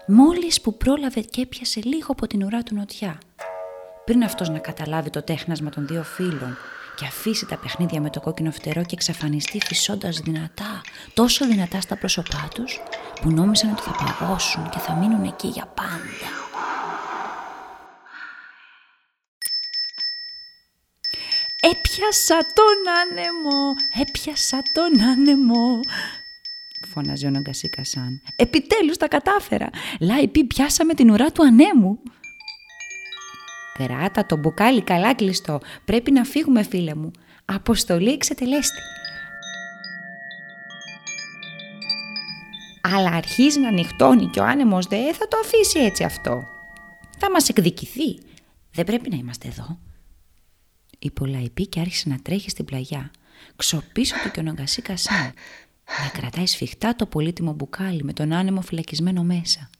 μόλις 0.07 0.61
που 0.61 0.77
πρόλαβε 0.77 1.21
και 1.21 1.41
έπιασε 1.41 1.81
λίγο 1.85 2.07
από 2.09 2.27
την 2.27 2.43
ουρά 2.43 2.63
του 2.63 2.75
νοτιά 2.75 3.19
πριν 4.05 4.23
αυτός 4.25 4.49
να 4.49 4.59
καταλάβει 4.59 5.11
το 5.11 5.23
τέχνασμα 5.23 5.71
των 5.71 5.87
δύο 5.87 6.03
φίλων 6.03 6.57
και 6.97 7.05
αφήσει 7.05 7.47
τα 7.47 7.57
παιχνίδια 7.57 8.01
με 8.01 8.11
το 8.11 8.21
κόκκινο 8.21 8.51
φτερό 8.51 8.83
και 8.83 8.95
εξαφανιστεί 8.95 9.61
φυσώντας 9.65 10.19
δυνατά, 10.19 10.81
τόσο 11.15 11.47
δυνατά 11.47 11.81
στα 11.81 11.97
πρόσωπά 11.97 12.49
τους, 12.55 12.81
που 13.21 13.31
νόμισαν 13.31 13.71
ότι 13.71 13.83
θα 13.83 13.93
παγώσουν 13.93 14.69
και 14.69 14.79
θα 14.79 14.95
μείνουν 14.95 15.25
εκεί 15.25 15.49
για 15.49 15.67
πάντα. 15.75 16.48
«Έπιασα 21.63 22.39
τον 22.55 22.93
άνεμο, 23.01 23.75
έπιασα 24.01 24.63
τον 24.73 25.03
άνεμο», 25.03 25.81
φώναζε 26.89 27.27
ο 27.27 27.31
Ναγκασί 27.31 27.69
Κασάν. 27.69 28.23
«Επιτέλους 28.37 28.97
τα 28.97 29.09
κατάφερα! 29.09 29.71
Λάιπι 30.01 30.45
πιάσαμε 30.45 30.95
την 30.95 31.11
ουρά 31.11 31.33
του 31.33 31.43
ανέμου!» 31.43 31.99
Κράτα 33.79 34.27
το 34.27 34.37
μπουκάλι 34.37 34.83
καλά 34.83 35.15
κλειστό. 35.15 35.61
Πρέπει 35.85 36.11
να 36.11 36.25
φύγουμε 36.25 36.63
φίλε 36.63 36.95
μου. 36.95 37.11
Αποστολή 37.45 38.13
εξετελέστη. 38.13 38.81
Αλλά 42.83 43.11
αρχίζει 43.11 43.61
να 43.61 43.71
νυχτώνει 43.71 44.27
και 44.27 44.41
ο 44.41 44.45
άνεμος 44.45 44.87
δεν 44.87 45.15
θα 45.15 45.29
το 45.29 45.37
αφήσει 45.45 45.79
έτσι 45.79 46.05
αυτό. 46.05 46.43
Θα 47.19 47.31
μας 47.31 47.49
εκδικηθεί. 47.49 48.19
Δεν 48.73 48.85
πρέπει 48.85 49.11
να 49.11 49.17
είμαστε 49.17 49.49
εδώ. 49.49 49.79
Η 50.99 51.11
Πολαϊπή 51.11 51.67
και 51.67 51.81
άρχισε 51.81 52.09
να 52.09 52.17
τρέχει 52.23 52.51
στην 52.51 52.65
πλαγιά. 52.65 53.11
Ξοπίσω 53.57 54.15
του 54.23 54.31
και 54.31 54.41
ο 54.41 54.43
Νογκασί 54.43 54.83
Κασάν. 54.83 55.33
Να 56.03 56.09
κρατάει 56.13 56.47
σφιχτά 56.47 56.95
το 56.97 57.07
πολύτιμο 57.07 57.53
μπουκάλι 57.53 58.05
με 58.05 58.13
τον 58.13 58.33
άνεμο 58.33 58.61
φυλακισμένο 58.61 59.23
μέσα. 59.23 59.71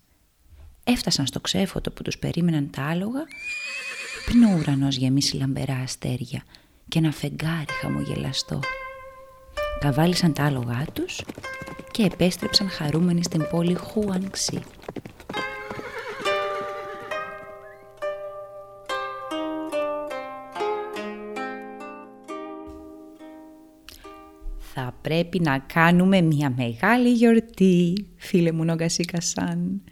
Έφτασαν 0.85 1.27
στο 1.27 1.41
ξέφωτο 1.41 1.91
που 1.91 2.03
τους 2.03 2.19
περίμεναν 2.19 2.71
τα 2.71 2.83
άλογα 2.83 3.25
πριν 4.25 4.45
ο 4.45 4.59
ουρανός 4.59 4.97
γεμίσει 4.97 5.37
λαμπερά 5.37 5.77
αστέρια 5.77 6.45
και 6.89 6.99
ένα 6.99 7.13
φεγγάρι 7.13 7.73
χαμογελαστό. 7.81 8.61
Καβάλισαν 9.81 10.33
τα 10.33 10.45
άλογά 10.45 10.85
τους 10.93 11.23
και 11.91 12.03
επέστρεψαν 12.03 12.69
χαρούμενοι 12.71 13.23
στην 13.23 13.47
πόλη 13.51 13.75
Χουανξή. 13.75 14.63
Θα 24.81 24.95
πρέπει 25.01 25.41
να 25.41 25.59
κάνουμε 25.59 26.21
μια 26.21 26.51
μεγάλη 26.51 27.13
γιορτή, 27.13 28.07
φίλε 28.17 28.53
μου 28.53 28.65
Νόγκασί 28.65 29.05
Κασάν. 29.05 29.83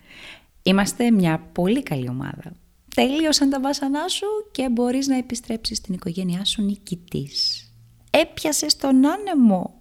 Είμαστε 0.62 1.10
μια 1.10 1.38
πολύ 1.38 1.82
καλή 1.82 2.08
ομάδα. 2.08 2.52
Τελείωσαν 2.94 3.50
τα 3.50 3.60
βάσανά 3.60 4.08
σου 4.08 4.26
και 4.50 4.68
μπορείς 4.70 5.06
να 5.06 5.16
επιστρέψεις 5.16 5.76
στην 5.76 5.94
οικογένειά 5.94 6.44
σου 6.44 6.62
νικητής. 6.62 7.70
Έπιασες 8.10 8.76
τον 8.76 9.06
άνεμο, 9.06 9.78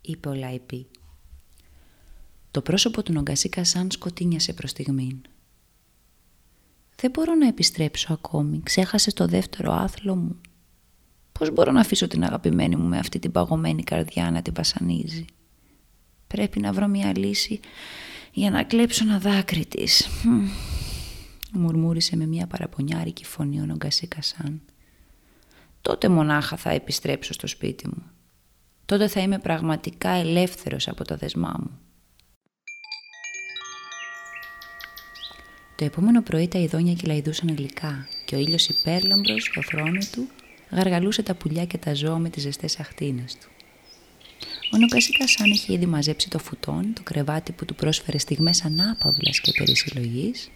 είπε 0.00 0.28
ο 0.28 0.34
Λαϊπή. 0.34 0.86
Το 2.50 2.62
πρόσωπο 2.62 3.02
του 3.02 3.12
Νομκασίκα 3.12 3.64
σαν 3.64 3.90
σκοτίνιασε 3.90 4.52
προς 4.52 4.70
στιγμήν. 4.70 5.20
Δεν 6.96 7.10
μπορώ 7.10 7.34
να 7.34 7.46
επιστρέψω 7.46 8.12
ακόμη, 8.12 8.60
ξέχασε 8.62 9.12
το 9.12 9.26
δεύτερο 9.26 9.72
άθλο 9.72 10.16
μου. 10.16 10.40
Πώς 11.38 11.50
μπορώ 11.50 11.72
να 11.72 11.80
αφήσω 11.80 12.08
την 12.08 12.24
αγαπημένη 12.24 12.76
μου 12.76 12.88
με 12.88 12.98
αυτή 12.98 13.18
την 13.18 13.32
παγωμένη 13.32 13.82
καρδιά 13.82 14.30
να 14.30 14.42
την 14.42 14.52
βασανίζει; 14.56 15.24
Πρέπει 16.26 16.60
να 16.60 16.72
βρω 16.72 16.86
μια 16.86 17.18
λύση 17.18 17.60
για 18.32 18.50
να 18.50 18.62
κλέψω 18.62 19.04
ένα 19.04 19.18
δάκρυ 19.18 19.66
της. 19.66 20.08
Μουρμούρισε 21.52 22.16
με 22.16 22.26
μια 22.26 22.46
παραπονιάρικη 22.46 23.24
φωνή 23.24 23.60
ο 23.60 23.64
Νομκασί 23.64 24.06
Κασάν. 24.06 24.60
Τότε 25.82 26.08
μονάχα 26.08 26.56
θα 26.56 26.70
επιστρέψω 26.70 27.32
στο 27.32 27.46
σπίτι 27.46 27.88
μου. 27.88 28.02
Τότε 28.86 29.08
θα 29.08 29.20
είμαι 29.20 29.38
πραγματικά 29.38 30.10
ελεύθερος 30.10 30.88
από 30.88 31.04
τα 31.04 31.16
δεσμά 31.16 31.56
μου. 31.58 31.78
Το 35.76 35.84
επόμενο 35.84 36.22
πρωί 36.22 36.48
τα 36.48 36.58
ειδόνια 36.58 36.94
κυλαϊδούσαν 36.94 37.48
υλικά 37.48 38.08
και 38.24 38.34
ο 38.34 38.38
ήλιος 38.38 38.68
υπέρλαμπρος 38.68 39.42
στο 39.42 39.62
θρόνο 39.62 39.98
του 40.12 40.28
γαργαλούσε 40.70 41.22
τα 41.22 41.34
πουλιά 41.34 41.64
και 41.64 41.78
τα 41.78 41.94
ζώα 41.94 42.18
με 42.18 42.28
τις 42.28 42.42
ζεστές 42.42 42.78
αχτίνες 42.78 43.36
του. 43.36 43.48
Ο 44.74 44.78
Νοκασίκα 44.78 45.28
σαν 45.28 45.50
είχε 45.50 45.72
ήδη 45.72 45.86
μαζέψει 45.86 46.30
το 46.30 46.38
φουτόν, 46.38 46.92
το 46.92 47.02
κρεβάτι 47.02 47.52
που 47.52 47.64
του 47.64 47.74
πρόσφερε 47.74 48.18
στιγμές 48.18 48.64
ανάπαυλας 48.64 49.40
και 49.40 49.52
περισυλλογής, 49.58 50.50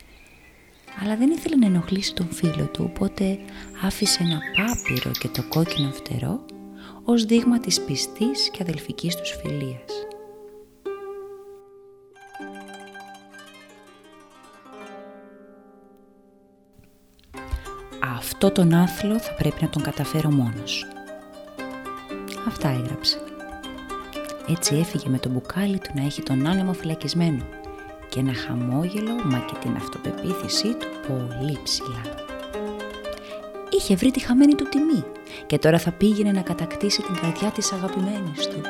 αλλά 1.02 1.16
δεν 1.16 1.30
ήθελε 1.30 1.56
να 1.56 1.66
ενοχλήσει 1.66 2.14
τον 2.14 2.28
φίλο 2.32 2.68
του, 2.72 2.84
οπότε 2.90 3.38
άφησε 3.82 4.22
ένα 4.22 4.40
πάπυρο 4.56 5.10
και 5.10 5.28
το 5.28 5.42
κόκκινο 5.48 5.90
φτερό 5.90 6.44
ως 7.04 7.24
δείγμα 7.24 7.60
της 7.60 7.80
πιστής 7.80 8.50
και 8.52 8.58
αδελφικής 8.62 9.16
τους 9.16 9.30
φιλίας. 9.42 10.09
Αυτό 18.42 18.62
τον 18.62 18.74
άθλο 18.74 19.18
θα 19.18 19.32
πρέπει 19.32 19.62
να 19.62 19.68
τον 19.68 19.82
καταφέρω 19.82 20.30
μόνος. 20.30 20.86
Αυτά 22.46 22.68
έγραψε. 22.68 23.18
Έτσι 24.48 24.74
έφυγε 24.74 25.08
με 25.08 25.18
το 25.18 25.28
μπουκάλι 25.28 25.78
του 25.78 25.90
να 25.94 26.02
έχει 26.02 26.22
τον 26.22 26.46
άνεμο 26.46 26.72
φυλακισμένο 26.72 27.44
και 28.08 28.18
ένα 28.18 28.34
χαμόγελο 28.34 29.14
μα 29.24 29.38
και 29.38 29.54
την 29.60 29.76
αυτοπεποίθησή 29.76 30.74
του 30.74 30.86
πολύ 31.08 31.58
ψηλά. 31.62 32.02
Είχε 33.70 33.94
βρει 33.94 34.10
τη 34.10 34.20
χαμένη 34.20 34.54
του 34.54 34.64
τιμή 34.64 35.04
και 35.46 35.58
τώρα 35.58 35.78
θα 35.78 35.90
πήγαινε 35.90 36.32
να 36.32 36.40
κατακτήσει 36.42 37.02
την 37.02 37.14
καρδιά 37.14 37.50
της 37.50 37.72
αγαπημένης 37.72 38.46
του. 38.48 38.60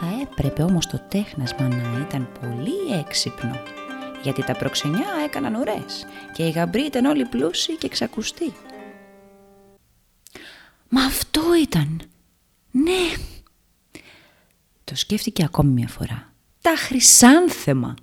Θα 0.00 0.06
έπρεπε 0.22 0.62
όμως 0.62 0.86
το 0.86 1.00
τέχνασμα 1.08 1.68
να 1.68 2.06
ήταν 2.08 2.28
πολύ 2.40 2.98
έξυπνο 3.00 3.60
γιατί 4.24 4.44
τα 4.44 4.52
προξενιά 4.52 5.06
έκαναν 5.24 5.54
ουρές 5.54 6.06
και 6.32 6.42
οι 6.42 6.50
γαμπροί 6.50 6.82
ήταν 6.82 7.04
όλοι 7.04 7.24
πλούσιοι 7.24 7.76
και 7.76 7.86
εξακουστοί. 7.86 8.52
Μα 10.88 11.04
αυτό 11.04 11.42
ήταν! 11.62 12.00
Ναι! 12.70 13.12
Το 14.84 14.96
σκέφτηκε 14.96 15.44
ακόμη 15.44 15.70
μια 15.70 15.88
φορά. 15.88 16.32
Τα 16.60 16.74
χρυσάνθεμα! 16.76 17.94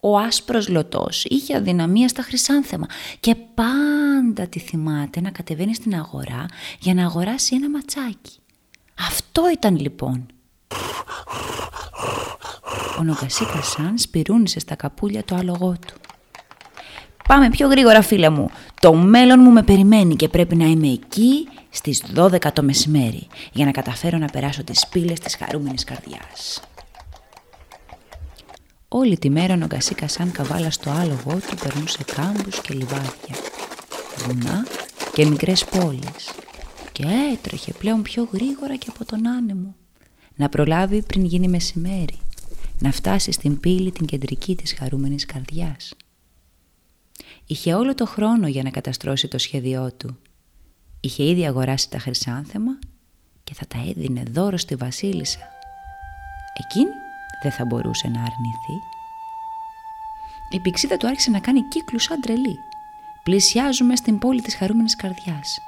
Ο 0.00 0.18
άσπρος 0.18 0.68
λωτός 0.68 1.24
είχε 1.24 1.56
αδυναμία 1.56 2.08
στα 2.08 2.22
χρυσάνθεμα 2.22 2.86
και 3.20 3.34
πάντα 3.34 4.46
τη 4.48 4.58
θυμάται 4.58 5.20
να 5.20 5.30
κατεβαίνει 5.30 5.74
στην 5.74 5.94
αγορά 5.94 6.46
για 6.78 6.94
να 6.94 7.04
αγοράσει 7.04 7.54
ένα 7.54 7.70
ματσάκι. 7.70 8.38
Αυτό 9.08 9.50
ήταν 9.50 9.78
λοιπόν. 9.78 10.26
Ο 12.98 13.02
Νογκασί 13.02 13.44
Κασάν 13.44 13.98
σπυρούνισε 13.98 14.60
στα 14.60 14.74
καπούλια 14.74 15.24
το 15.24 15.34
άλογό 15.34 15.76
του. 15.86 15.94
«Πάμε 17.28 17.48
πιο 17.48 17.68
γρήγορα 17.68 18.02
φίλε 18.02 18.28
μου. 18.28 18.50
Το 18.80 18.94
μέλλον 18.94 19.40
μου 19.40 19.50
με 19.50 19.62
περιμένει 19.62 20.16
και 20.16 20.28
πρέπει 20.28 20.56
να 20.56 20.64
είμαι 20.64 20.88
εκεί 20.88 21.48
στις 21.70 22.02
12 22.14 22.52
το 22.52 22.62
μεσημέρι 22.62 23.26
για 23.52 23.64
να 23.64 23.70
καταφέρω 23.70 24.18
να 24.18 24.26
περάσω 24.26 24.64
τις 24.64 24.86
πύλες 24.86 25.20
της 25.20 25.36
χαρούμενης 25.36 25.84
καρδιάς. 25.84 26.60
Όλη 28.88 29.18
τη 29.18 29.30
μέρα 29.30 29.54
ο 29.54 29.56
Νογκασίκα 29.56 30.08
σαν 30.08 30.32
καβάλα 30.32 30.70
στο 30.70 30.90
άλογο 30.90 31.38
του 31.48 31.56
περνούσε 31.62 32.04
κάμπους 32.14 32.60
και 32.60 32.74
λιβάδια, 32.74 33.36
βουνά 34.16 34.66
και 35.12 35.26
μικρές 35.26 35.64
πόλεις 35.64 36.30
και 36.92 37.04
έτρεχε 37.32 37.72
πλέον 37.72 38.02
πιο 38.02 38.28
γρήγορα 38.32 38.76
και 38.76 38.86
από 38.94 39.04
τον 39.04 39.26
άνεμο 39.26 39.74
να 40.36 40.48
προλάβει 40.48 41.02
πριν 41.02 41.24
γίνει 41.24 41.48
μεσημέρι, 41.48 42.18
να 42.78 42.92
φτάσει 42.92 43.32
στην 43.32 43.60
πύλη 43.60 43.90
την 43.90 44.06
κεντρική 44.06 44.56
της 44.56 44.74
χαρούμενης 44.74 45.26
καρδιάς. 45.26 45.94
Είχε 47.46 47.74
όλο 47.74 47.94
το 47.94 48.06
χρόνο 48.06 48.46
για 48.46 48.62
να 48.62 48.70
καταστρώσει 48.70 49.28
το 49.28 49.38
σχέδιό 49.38 49.92
του. 49.92 50.18
Είχε 51.00 51.24
ήδη 51.24 51.46
αγοράσει 51.46 51.90
τα 51.90 51.98
χρυσάνθεμα 51.98 52.78
και 53.44 53.54
θα 53.54 53.66
τα 53.66 53.78
έδινε 53.88 54.22
δώρο 54.30 54.56
στη 54.56 54.74
βασίλισσα. 54.74 55.38
Εκείνη 56.64 56.90
δεν 57.42 57.52
θα 57.52 57.64
μπορούσε 57.64 58.08
να 58.08 58.18
αρνηθεί. 58.20 58.78
Η 60.50 60.60
πηξίδα 60.60 60.96
του 60.96 61.06
άρχισε 61.06 61.30
να 61.30 61.40
κάνει 61.40 61.60
κύκλους 61.62 62.02
σαν 62.02 62.20
τρελή. 62.20 62.58
Πλησιάζουμε 63.22 63.96
στην 63.96 64.18
πόλη 64.18 64.42
της 64.42 64.54
χαρούμενης 64.54 64.96
καρδιάς. 64.96 65.58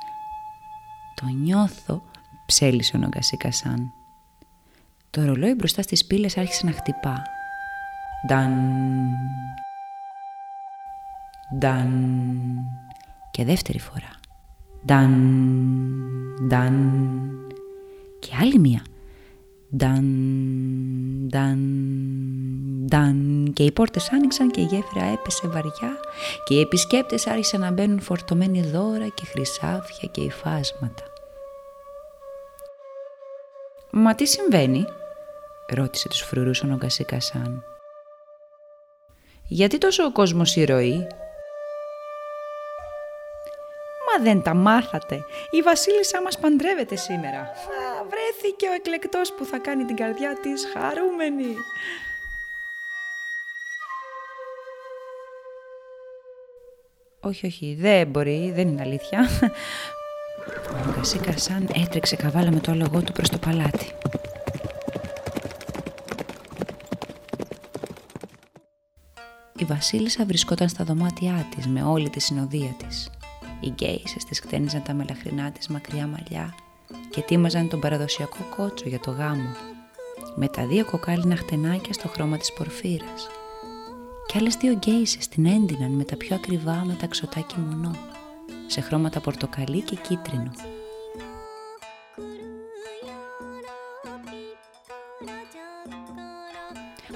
«Το 1.15 1.27
νιώθω», 1.27 2.03
ψέλισε 2.47 2.97
ο 2.97 2.99
Νογκασίκα 2.99 3.53
Σαν. 3.53 3.93
Το 5.11 5.25
ρολόι 5.25 5.55
μπροστά 5.55 5.83
στις 5.83 6.05
πύλες 6.07 6.37
άρχισε 6.37 6.67
να 6.67 6.73
χτυπά. 6.73 7.23
Νταν, 8.27 8.53
νταν 11.59 11.91
και 13.31 13.45
δεύτερη 13.45 13.79
φορά. 13.79 14.11
Νταν, 14.85 15.13
νταν 16.47 16.75
και 18.19 18.31
άλλη 18.41 18.59
μία. 18.59 18.83
Νταν, 19.77 20.05
νταν, 21.29 21.59
νταν 22.85 23.51
και 23.53 23.63
οι 23.63 23.73
πόρτες 23.73 24.13
άνοιξαν 24.13 24.51
και 24.51 24.61
η 24.61 24.65
γέφυρα 24.65 25.05
έπεσε 25.05 25.49
βαριά 25.49 25.97
και 26.45 26.55
οι 26.55 26.61
επισκέπτες 26.61 27.27
άρχισαν 27.27 27.61
να 27.61 27.71
μπαίνουν 27.71 28.01
φορτωμένοι 28.01 28.63
δώρα 28.63 29.09
και 29.09 29.25
χρυσάφια 29.25 30.09
και 30.11 30.21
υφάσματα. 30.21 31.03
«Μα 33.91 34.15
τι 34.15 34.27
συμβαίνει» 34.27 34.87
ρώτησε 35.69 36.09
τους 36.09 36.21
φρουρούς 36.21 36.63
ο 36.63 36.67
Νογκασίκα 36.67 37.21
Σαν. 37.21 37.65
«Γιατί 39.49 39.79
τόσο 39.79 40.05
ο 40.05 40.13
κόσμος 40.13 40.57
ηρωεί» 40.57 41.07
«Μα 44.07 44.25
δεν 44.25 44.43
τα 44.43 44.55
μάθατε. 44.55 45.25
Η 45.51 45.63
βασίλισσά 45.63 46.23
μας 46.23 46.39
παντρεύεται 46.39 46.97
σήμερα. 46.97 47.41
Α, 47.41 48.05
βρέθηκε 48.09 48.67
ο 48.69 48.73
εκλεκτός 48.73 49.33
που 49.33 49.45
θα 49.45 49.59
κάνει 49.59 49.85
την 49.85 49.97
καρδιά 49.97 50.39
της 50.43 50.67
χαρούμενη». 50.73 51.55
Όχι, 57.21 57.47
όχι, 57.47 57.77
δεν 57.81 58.09
μπορεί, 58.09 58.53
δεν 58.55 58.69
είναι 58.69 58.83
αλήθεια. 58.83 59.29
Ο 60.73 60.87
Νογκασίκα 60.87 61.39
Σαν 61.39 61.69
έτρεξε 61.85 62.17
καβάλα 62.17 62.51
με 62.51 62.61
το 62.61 62.71
άλογο 62.71 63.03
του 63.03 63.13
προς 63.13 63.29
το 63.29 63.39
παλάτι. 63.39 63.93
Η 69.59 69.65
βασίλισσα 69.65 70.25
βρισκόταν 70.25 70.69
στα 70.69 70.85
δωμάτια 70.85 71.47
της 71.57 71.67
με 71.67 71.83
όλη 71.83 72.11
τη 72.11 72.21
συνοδεία 72.21 72.75
της. 72.79 73.11
Οι 73.61 73.69
γκέισες 73.69 74.25
της 74.25 74.41
χτένιζαν 74.41 74.83
τα 74.83 74.95
μελαχρινά 74.95 75.51
της 75.51 75.69
μακριά 75.69 76.07
μαλλιά 76.07 76.55
και 77.11 77.21
τίμαζαν 77.21 77.69
τον 77.69 77.81
παραδοσιακό 77.81 78.47
κότσο 78.57 78.89
για 78.89 79.01
το 79.01 79.11
γάμο 79.11 79.55
με 80.37 80.49
τα 80.49 80.67
δύο 80.67 80.85
κοκάλινα 80.85 81.37
χτενάκια 81.37 81.93
στο 81.93 82.09
χρώμα 82.09 82.37
της 82.37 82.53
πορφύρας 82.53 83.29
και 84.27 84.39
άλλες 84.39 84.57
δύο 84.57 84.73
γκέισες 84.73 85.29
την 85.29 85.47
έντυναν 85.47 85.91
με 85.91 86.05
τα 86.05 86.17
πιο 86.17 86.37
ακριβά 86.37 86.83
μεταξωτά 86.87 87.41
κιμονό 87.41 87.97
σε 88.67 88.81
χρώματα 88.81 89.21
πορτοκαλί 89.21 89.81
και 89.81 89.97
κίτρινο 89.97 90.51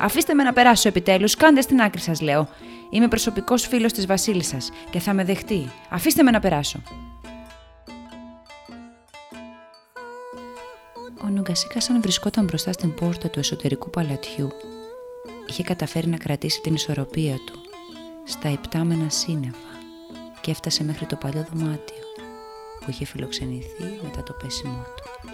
Αφήστε 0.03 0.35
με 0.35 0.43
να 0.43 0.53
περάσω 0.53 0.89
επιτέλους. 0.89 1.35
Κάντε 1.35 1.61
στην 1.61 1.81
άκρη 1.81 2.01
σας, 2.01 2.21
λέω. 2.21 2.49
Είμαι 2.91 3.09
προσωπικός 3.09 3.67
φίλος 3.67 3.93
της 3.93 4.07
Βασίλισσας 4.07 4.71
και 4.91 4.99
θα 4.99 5.13
με 5.13 5.25
δεχτεί. 5.25 5.71
Αφήστε 5.91 6.23
με 6.23 6.31
να 6.31 6.41
περάσω. 6.41 6.83
Ο 11.25 11.29
Νουγκασίκα, 11.29 11.81
σαν 11.81 12.01
βρισκόταν 12.03 12.45
μπροστά 12.45 12.73
στην 12.73 12.95
πόρτα 12.95 13.31
του 13.31 13.39
εσωτερικού 13.39 13.91
παλατιού, 13.91 14.49
είχε 15.47 15.63
καταφέρει 15.63 16.09
να 16.09 16.17
κρατήσει 16.17 16.61
την 16.61 16.75
ισορροπία 16.75 17.35
του 17.35 17.61
στα 18.25 18.49
υπτάμενα 18.49 19.11
σύννεφα 19.11 19.57
και 20.41 20.51
έφτασε 20.51 20.85
μέχρι 20.85 21.07
το 21.07 21.17
παλιό 21.17 21.47
δωμάτιο 21.53 22.05
που 22.81 22.91
είχε 22.91 23.05
φιλοξενηθεί 23.05 24.01
μετά 24.03 24.23
το 24.23 24.33
πέσιμό 24.33 24.85
του. 24.97 25.31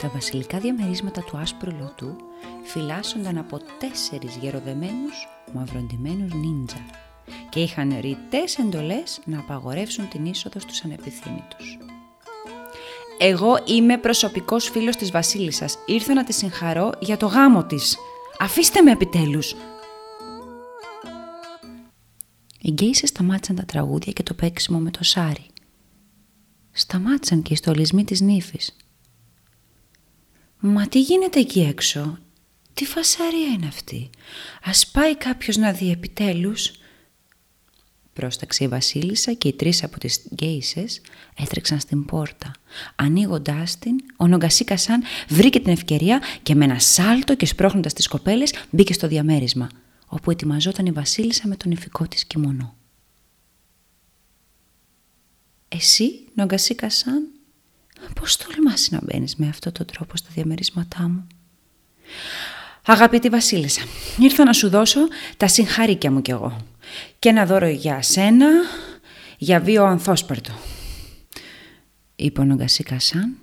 Τα 0.00 0.08
βασιλικά 0.08 0.58
διαμερίσματα 0.58 1.20
του 1.20 1.36
άσπρου 1.36 1.70
λωτού 1.70 2.16
φυλάσσονταν 2.62 3.38
από 3.38 3.60
τέσσερις 3.78 4.36
γεροδεμένους 4.36 5.28
μαυροντημένους 5.52 6.32
νίντζα 6.32 6.84
και 7.48 7.60
είχαν 7.60 7.98
ρητές 8.00 8.58
εντολές 8.58 9.20
να 9.24 9.38
απαγορεύσουν 9.38 10.08
την 10.08 10.24
είσοδο 10.24 10.60
στους 10.60 10.84
ανεπιθύμητους. 10.84 11.78
«Εγώ 13.18 13.62
είμαι 13.64 13.98
προσωπικός 13.98 14.68
φίλος 14.68 14.96
της 14.96 15.10
βασίλισσας. 15.10 15.78
Ήρθα 15.86 16.14
να 16.14 16.24
τη 16.24 16.32
συγχαρώ 16.32 16.92
για 17.00 17.16
το 17.16 17.26
γάμο 17.26 17.64
της. 17.64 17.96
Αφήστε 18.38 18.82
με 18.82 18.90
επιτέλους!» 18.90 19.54
Οι 22.60 22.70
γκέισες 22.70 23.08
σταμάτησαν 23.08 23.56
τα 23.56 23.64
τραγούδια 23.64 24.12
και 24.12 24.22
το 24.22 24.34
παίξιμο 24.34 24.78
με 24.78 24.90
το 24.90 25.04
σάρι. 25.04 25.46
Σταμάτησαν 26.70 27.42
και 27.42 27.52
οι 27.52 27.56
στολισμοί 27.56 28.04
της 28.04 28.20
νύφης. 28.20 28.76
«Μα 30.60 30.88
τι 30.88 31.00
γίνεται 31.00 31.40
εκεί 31.40 31.60
έξω, 31.60 32.18
τι 32.74 32.84
φασαρία 32.84 33.46
είναι 33.46 33.66
αυτή, 33.66 34.10
ας 34.62 34.86
πάει 34.86 35.16
κάποιος 35.16 35.56
να 35.56 35.72
δει 35.72 35.90
επιτέλους». 35.90 36.72
Πρόσταξε 38.12 38.64
η 38.64 38.68
βασίλισσα 38.68 39.32
και 39.32 39.48
οι 39.48 39.52
τρεις 39.52 39.82
από 39.82 39.98
τις 39.98 40.26
γκέισες 40.34 41.00
έτρεξαν 41.36 41.80
στην 41.80 42.04
πόρτα. 42.04 42.52
Ανοίγοντάς 42.96 43.78
την, 43.78 44.00
ο 44.16 44.26
Νογκασίκα 44.26 44.76
Σαν 44.76 45.02
βρήκε 45.28 45.60
την 45.60 45.72
ευκαιρία 45.72 46.22
και 46.42 46.54
με 46.54 46.64
ένα 46.64 46.78
σάλτο 46.78 47.36
και 47.36 47.46
σπρώχνοντας 47.46 47.92
τις 47.92 48.08
κοπέλες 48.08 48.54
μπήκε 48.70 48.92
στο 48.92 49.08
διαμέρισμα, 49.08 49.68
όπου 50.06 50.30
ετοιμαζόταν 50.30 50.86
η 50.86 50.90
βασίλισσα 50.90 51.48
με 51.48 51.56
τον 51.56 51.70
ηφικό 51.70 52.06
της 52.06 52.24
κιμονό. 52.24 52.76
«Εσύ, 55.68 56.24
Νογκασίκα 56.34 56.90
Σαν», 56.90 57.28
Πώς 58.20 58.36
τολμάς 58.36 58.88
να 58.90 58.98
μπαίνεις 59.02 59.36
με 59.36 59.48
αυτόν 59.48 59.72
τον 59.72 59.86
τρόπο 59.86 60.16
στα 60.16 60.28
διαμερίσματά 60.34 61.08
μου; 61.08 61.26
Αγαπητή 62.86 63.28
Βασίλισσα, 63.28 63.82
ήρθα 64.18 64.44
να 64.44 64.52
σου 64.52 64.68
δώσω 64.68 65.00
τα 65.36 65.48
συγχαρήκια 65.48 66.10
μου 66.10 66.22
κι 66.22 66.30
εγώ. 66.30 66.56
Και 67.18 67.28
ένα 67.28 67.46
δώρο 67.46 67.68
για 67.68 68.02
σένα, 68.02 68.46
για 69.38 69.60
βίο 69.60 69.84
ανθόσπαρτο. 69.84 70.52
Είπε 72.16 72.40
ο 72.40 72.44
Νογκασί 72.44 72.82
Κασάν 72.82 73.36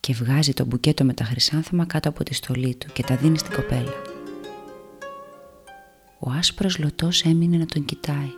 και 0.00 0.12
βγάζει 0.12 0.52
το 0.52 0.64
μπουκέτο 0.64 1.04
με 1.04 1.14
τα 1.14 1.24
χρυσάνθεμα 1.24 1.84
κάτω 1.84 2.08
από 2.08 2.24
τη 2.24 2.34
στολή 2.34 2.74
του 2.74 2.86
και 2.92 3.02
τα 3.02 3.16
δίνει 3.16 3.38
στην 3.38 3.54
κοπέλα. 3.54 3.92
Ο 6.18 6.30
άσπρος 6.30 6.78
λωτός 6.78 7.22
έμεινε 7.22 7.56
να 7.56 7.66
τον 7.66 7.84
κοιτάει. 7.84 8.30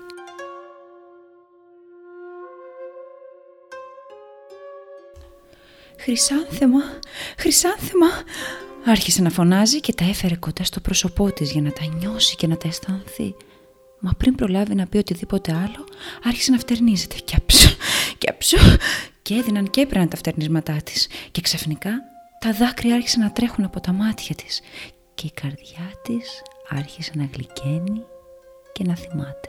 «Χρυσάνθεμα, 5.98 6.80
χρυσάνθεμα», 7.38 8.06
άρχισε 8.84 9.22
να 9.22 9.30
φωνάζει 9.30 9.80
και 9.80 9.92
τα 9.94 10.04
έφερε 10.04 10.36
κοντά 10.36 10.64
στο 10.64 10.80
πρόσωπό 10.80 11.32
της 11.32 11.52
για 11.52 11.62
να 11.62 11.72
τα 11.72 11.84
νιώσει 11.98 12.36
και 12.36 12.46
να 12.46 12.56
τα 12.56 12.68
αισθανθεί. 12.68 13.34
Μα 14.00 14.12
πριν 14.16 14.34
προλάβει 14.34 14.74
να 14.74 14.86
πει 14.86 14.98
οτιδήποτε 14.98 15.52
άλλο, 15.52 15.84
άρχισε 16.24 16.50
να 16.50 16.58
φτερνίζεται. 16.58 17.16
Και 17.24 17.36
αψου, 17.36 17.76
και 18.18 18.30
αψου, 18.30 18.56
και 19.22 19.34
έδιναν 19.34 19.70
και 19.70 19.80
έπαιρναν 19.80 20.08
τα 20.08 20.16
φτερνίσματά 20.16 20.76
της. 20.84 21.08
Και 21.30 21.40
ξαφνικά 21.40 21.90
τα 22.38 22.52
δάκρυα 22.52 22.94
άρχισαν 22.94 23.22
να 23.22 23.32
τρέχουν 23.32 23.64
από 23.64 23.80
τα 23.80 23.92
μάτια 23.92 24.34
της. 24.34 24.60
Και 25.14 25.26
η 25.26 25.30
καρδιά 25.30 25.90
της 26.02 26.42
άρχισε 26.68 27.12
να 27.14 27.28
γλυκαίνει 27.34 28.04
και 28.72 28.84
να 28.84 28.96
θυμάται. 28.96 29.48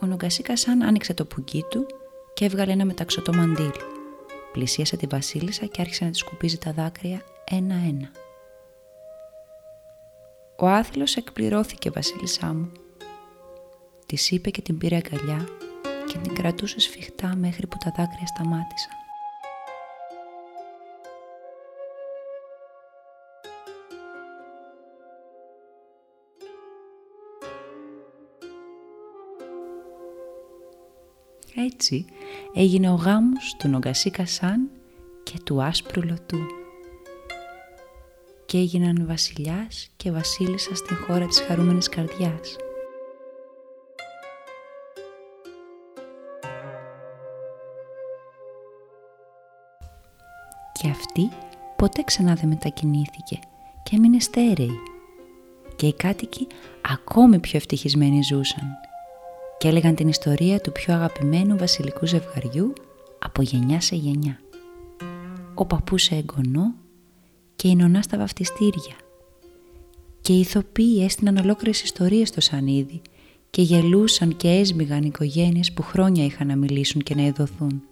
Ο 0.00 0.06
Νογκασίκα 0.06 0.56
σαν 0.56 0.82
άνοιξε 0.82 1.14
το 1.14 1.24
πουγκί 1.24 1.64
του 1.70 1.86
και 2.36 2.44
έβγαλε 2.44 2.72
ένα 2.72 2.84
μεταξωτό 2.84 3.34
μαντίλι. 3.34 3.72
Πλησίασε 4.52 4.96
τη 4.96 5.06
βασίλισσα 5.06 5.66
και 5.66 5.80
άρχισε 5.80 6.04
να 6.04 6.10
τη 6.10 6.16
σκουπίζει 6.16 6.58
τα 6.58 6.72
δάκρυα 6.72 7.22
ένα-ένα. 7.44 8.10
Ο 10.56 10.66
άθλος 10.66 11.16
εκπληρώθηκε 11.16 11.90
βασίλισσά 11.90 12.46
μου. 12.46 12.72
Της 14.06 14.30
είπε 14.30 14.50
και 14.50 14.62
την 14.62 14.78
πήρε 14.78 14.96
αγκαλιά 14.96 15.48
και 16.06 16.18
την 16.18 16.34
κρατούσε 16.34 16.80
σφιχτά 16.80 17.36
μέχρι 17.36 17.66
που 17.66 17.76
τα 17.84 17.92
δάκρυα 17.96 18.26
σταμάτησαν. 18.26 19.05
Έτσι 31.54 32.04
έγινε 32.54 32.90
ο 32.90 32.94
γάμος 32.94 33.56
του 33.58 33.68
Νομκασί 33.68 34.10
Κασάν 34.10 34.70
και 35.22 35.38
του 35.44 35.62
άσπρου 35.62 36.02
λωτού 36.02 36.38
και 38.46 38.58
έγιναν 38.58 39.06
βασιλιάς 39.06 39.88
και 39.96 40.10
βασίλισσα 40.10 40.74
στην 40.74 40.96
χώρα 40.96 41.26
της 41.26 41.40
χαρούμενης 41.40 41.88
καρδιάς. 41.88 42.56
Και 50.72 50.88
αυτή 50.88 51.28
ποτέ 51.76 52.02
ξανά 52.02 52.34
δεν 52.34 52.48
μετακινήθηκε 52.48 53.38
και 53.82 53.96
έμεινε 53.96 54.20
στέρεη. 54.20 54.78
Και 55.76 55.86
οι 55.86 55.92
κάτοικοι 55.92 56.46
ακόμη 56.92 57.38
πιο 57.38 57.56
ευτυχισμένοι 57.56 58.22
ζούσαν 58.22 58.78
και 59.58 59.68
έλεγαν 59.68 59.94
την 59.94 60.08
ιστορία 60.08 60.60
του 60.60 60.72
πιο 60.72 60.94
αγαπημένου 60.94 61.56
βασιλικού 61.56 62.06
ζευγαριού 62.06 62.72
από 63.18 63.42
γενιά 63.42 63.80
σε 63.80 63.96
γενιά. 63.96 64.40
Ο 65.54 65.64
παππούς 65.64 66.02
σε 66.02 66.14
εγγονό 66.14 66.74
και 67.56 67.68
η 67.68 67.74
νονά 67.76 68.02
στα 68.02 68.18
βαφτιστήρια. 68.18 68.96
Και 70.20 70.32
οι 70.32 70.40
ηθοποιοί 70.40 71.02
έστειναν 71.04 71.36
ολόκληρες 71.36 71.82
ιστορίες 71.82 72.28
στο 72.28 72.40
σανίδι 72.40 73.02
και 73.50 73.62
γελούσαν 73.62 74.36
και 74.36 74.48
έσμιγαν 74.48 75.02
οικογένειες 75.02 75.72
που 75.72 75.82
χρόνια 75.82 76.24
είχαν 76.24 76.46
να 76.46 76.56
μιλήσουν 76.56 77.02
και 77.02 77.14
να 77.14 77.22
ειδωθούν. 77.22 77.82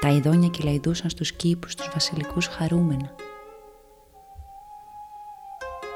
Τα 0.00 0.08
ειδόνια 0.08 0.48
κυλαϊδούσαν 0.48 1.10
στους 1.10 1.32
κήπους 1.32 1.74
τους 1.74 1.88
βασιλικούς 1.92 2.46
χαρούμενα. 2.46 3.14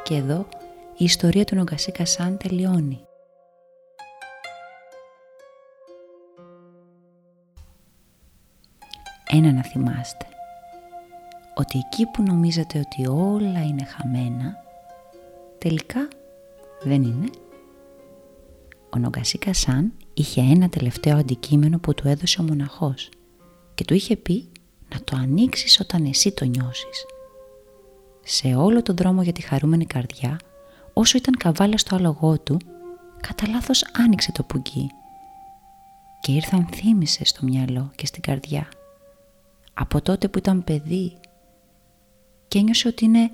Και 0.03 0.15
εδώ 0.15 0.47
η 0.97 1.05
ιστορία 1.05 1.45
του 1.45 1.55
Νομκασί 1.55 1.93
Κασάν 1.93 2.37
τελειώνει. 2.37 3.01
Ένα 9.37 9.53
να 9.53 9.63
θυμάστε, 9.63 10.27
ότι 11.55 11.79
εκεί 11.79 12.07
που 12.07 12.23
νομίζετε 12.23 12.79
ότι 12.79 13.07
όλα 13.07 13.63
είναι 13.65 13.85
χαμένα, 13.85 14.57
τελικά 15.59 16.09
δεν 16.83 17.03
είναι. 17.03 17.27
Ο 18.95 18.99
Νομκασί 18.99 19.39
Κασάν 19.39 19.93
είχε 20.15 20.41
ένα 20.41 20.69
τελευταίο 20.69 21.17
αντικείμενο 21.17 21.79
που 21.79 21.95
του 21.95 22.09
έδωσε 22.09 22.41
ο 22.41 22.45
μοναχός 22.45 23.09
και 23.75 23.85
του 23.85 23.95
είχε 23.95 24.17
πει 24.17 24.49
να 24.95 25.01
το 25.05 25.17
ανοίξεις 25.17 25.81
όταν 25.81 26.05
εσύ 26.05 26.33
το 26.33 26.45
νιώσεις. 26.45 27.07
Σε 28.23 28.55
όλο 28.55 28.83
τον 28.83 28.97
δρόμο 28.97 29.23
για 29.23 29.33
τη 29.33 29.43
χαρούμενη 29.43 29.87
καρδιά, 29.87 30.39
όσο 30.93 31.19
ήταν 31.19 31.37
καβάλα 31.37 31.79
στο 31.79 31.95
άλογό 31.97 32.39
του, 32.39 32.57
κατά 33.21 33.49
λάθος 33.49 33.85
άνοιξε 33.93 34.33
το 34.33 34.43
πουγγί 34.43 34.91
και 36.21 36.33
ήρθαν 36.33 36.67
θύμησε 36.73 37.25
στο 37.25 37.45
μυαλό 37.45 37.91
και 37.95 38.07
στην 38.07 38.23
καρδιά. 38.23 38.69
Από 39.75 40.01
τότε 40.03 40.29
που 40.29 40.39
ήταν 40.39 40.65
παιδί 40.65 41.17
και 42.49 42.59
ένιωσε 42.59 42.89
ότι 42.89 43.05
είναι 43.05 43.29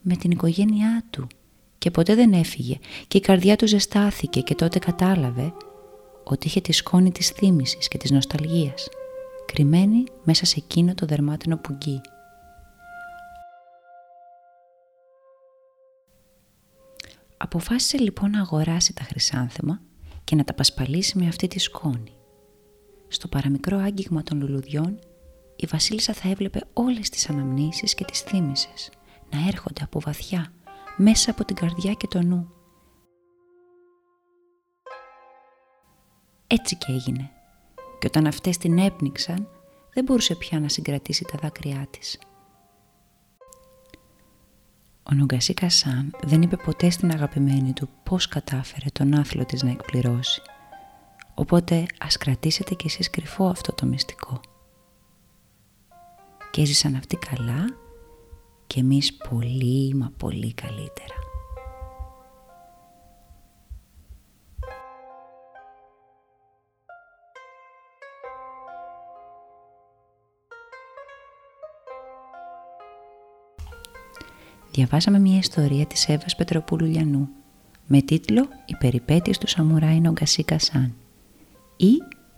με 0.00 0.16
την 0.16 0.30
οικογένειά 0.30 1.04
του 1.10 1.26
και 1.78 1.90
ποτέ 1.90 2.14
δεν 2.14 2.32
έφυγε 2.32 2.78
και 3.08 3.18
η 3.18 3.20
καρδιά 3.20 3.56
του 3.56 3.66
ζεστάθηκε 3.66 4.40
και 4.40 4.54
τότε 4.54 4.78
κατάλαβε 4.78 5.52
ότι 6.24 6.46
είχε 6.46 6.60
τη 6.60 6.72
σκόνη 6.72 7.12
της 7.12 7.28
θύμησης 7.28 7.88
και 7.88 7.98
της 7.98 8.10
νοσταλγίας 8.10 8.88
κρυμμένη 9.52 10.04
μέσα 10.24 10.46
σε 10.46 10.54
εκείνο 10.58 10.94
το 10.94 11.06
δερμάτινο 11.06 11.56
πουγγί. 11.56 12.00
Αποφάσισε 17.36 17.98
λοιπόν 17.98 18.30
να 18.30 18.40
αγοράσει 18.40 18.94
τα 18.94 19.02
χρυσάνθεμα 19.02 19.80
και 20.24 20.34
να 20.34 20.44
τα 20.44 20.54
πασπαλίσει 20.54 21.18
με 21.18 21.26
αυτή 21.26 21.48
τη 21.48 21.58
σκόνη. 21.58 22.12
Στο 23.08 23.28
παραμικρό 23.28 23.78
άγγιγμα 23.78 24.22
των 24.22 24.40
λουλουδιών 24.40 24.98
η 25.60 25.66
βασίλισσα 25.66 26.12
θα 26.12 26.28
έβλεπε 26.28 26.60
όλες 26.72 27.08
τις 27.10 27.28
αναμνήσεις 27.28 27.94
και 27.94 28.04
τις 28.04 28.20
θύμησες 28.20 28.90
να 29.30 29.46
έρχονται 29.46 29.82
από 29.82 30.00
βαθιά, 30.00 30.52
μέσα 30.96 31.30
από 31.30 31.44
την 31.44 31.56
καρδιά 31.56 31.92
και 31.92 32.06
το 32.06 32.22
νου. 32.22 32.52
Έτσι 36.46 36.76
και 36.76 36.92
έγινε 36.92 37.30
και 37.98 38.06
όταν 38.06 38.26
αυτές 38.26 38.58
την 38.58 38.78
έπνιξαν 38.78 39.48
δεν 39.94 40.04
μπορούσε 40.04 40.34
πια 40.34 40.60
να 40.60 40.68
συγκρατήσει 40.68 41.24
τα 41.24 41.38
δάκρυά 41.42 41.86
της. 41.90 42.18
Ο 45.02 45.14
Νομκασί 45.14 45.54
Κασάν 45.54 46.16
δεν 46.22 46.42
είπε 46.42 46.56
ποτέ 46.56 46.90
στην 46.90 47.10
αγαπημένη 47.10 47.72
του 47.72 47.88
πώς 48.02 48.28
κατάφερε 48.28 48.86
τον 48.92 49.14
άθλο 49.14 49.44
της 49.44 49.62
να 49.62 49.70
εκπληρώσει. 49.70 50.42
Οπότε 51.34 51.86
ας 51.98 52.16
κρατήσετε 52.16 52.74
κι 52.74 52.86
εσείς 52.86 53.10
κρυφό 53.10 53.44
αυτό 53.44 53.72
το 53.72 53.86
μυστικό. 53.86 54.40
Και 56.58 56.64
έζησαν 56.64 56.94
αυτοί 56.94 57.16
καλά 57.16 57.64
και 58.66 58.80
εμείς 58.80 59.14
πολύ 59.14 59.94
μα 59.94 60.12
πολύ 60.16 60.52
καλύτερα. 60.52 61.14
διαβάσαμε 74.72 75.18
μια 75.18 75.38
ιστορία 75.38 75.86
της 75.86 76.08
Εύας 76.08 76.36
Πετροπούλου 76.36 76.86
Λιανού 76.86 77.28
με 77.86 78.00
τίτλο 78.02 78.48
«Οι 78.66 78.76
περιπέτειες 78.78 79.38
του 79.38 79.48
Σαμουράι 79.48 80.00
Νομκασί 80.00 80.44
Κασάν» 80.44 80.94
ή 81.76 81.92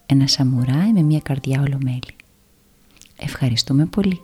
«Ένα 0.07 0.27
Σαμουράι 0.27 0.93
με 0.93 1.03
μια 1.03 1.21
καρδιά 1.21 1.61
ολομέλη». 1.61 2.20
Ευχαριστούμε 3.23 3.87
πολύ. 3.87 4.21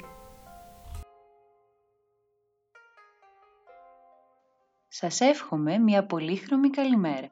Σας 4.89 5.21
εύχομαι 5.21 5.79
μια 5.79 6.07
πολύχρωμη 6.07 6.71
καλημέρα. 6.71 7.31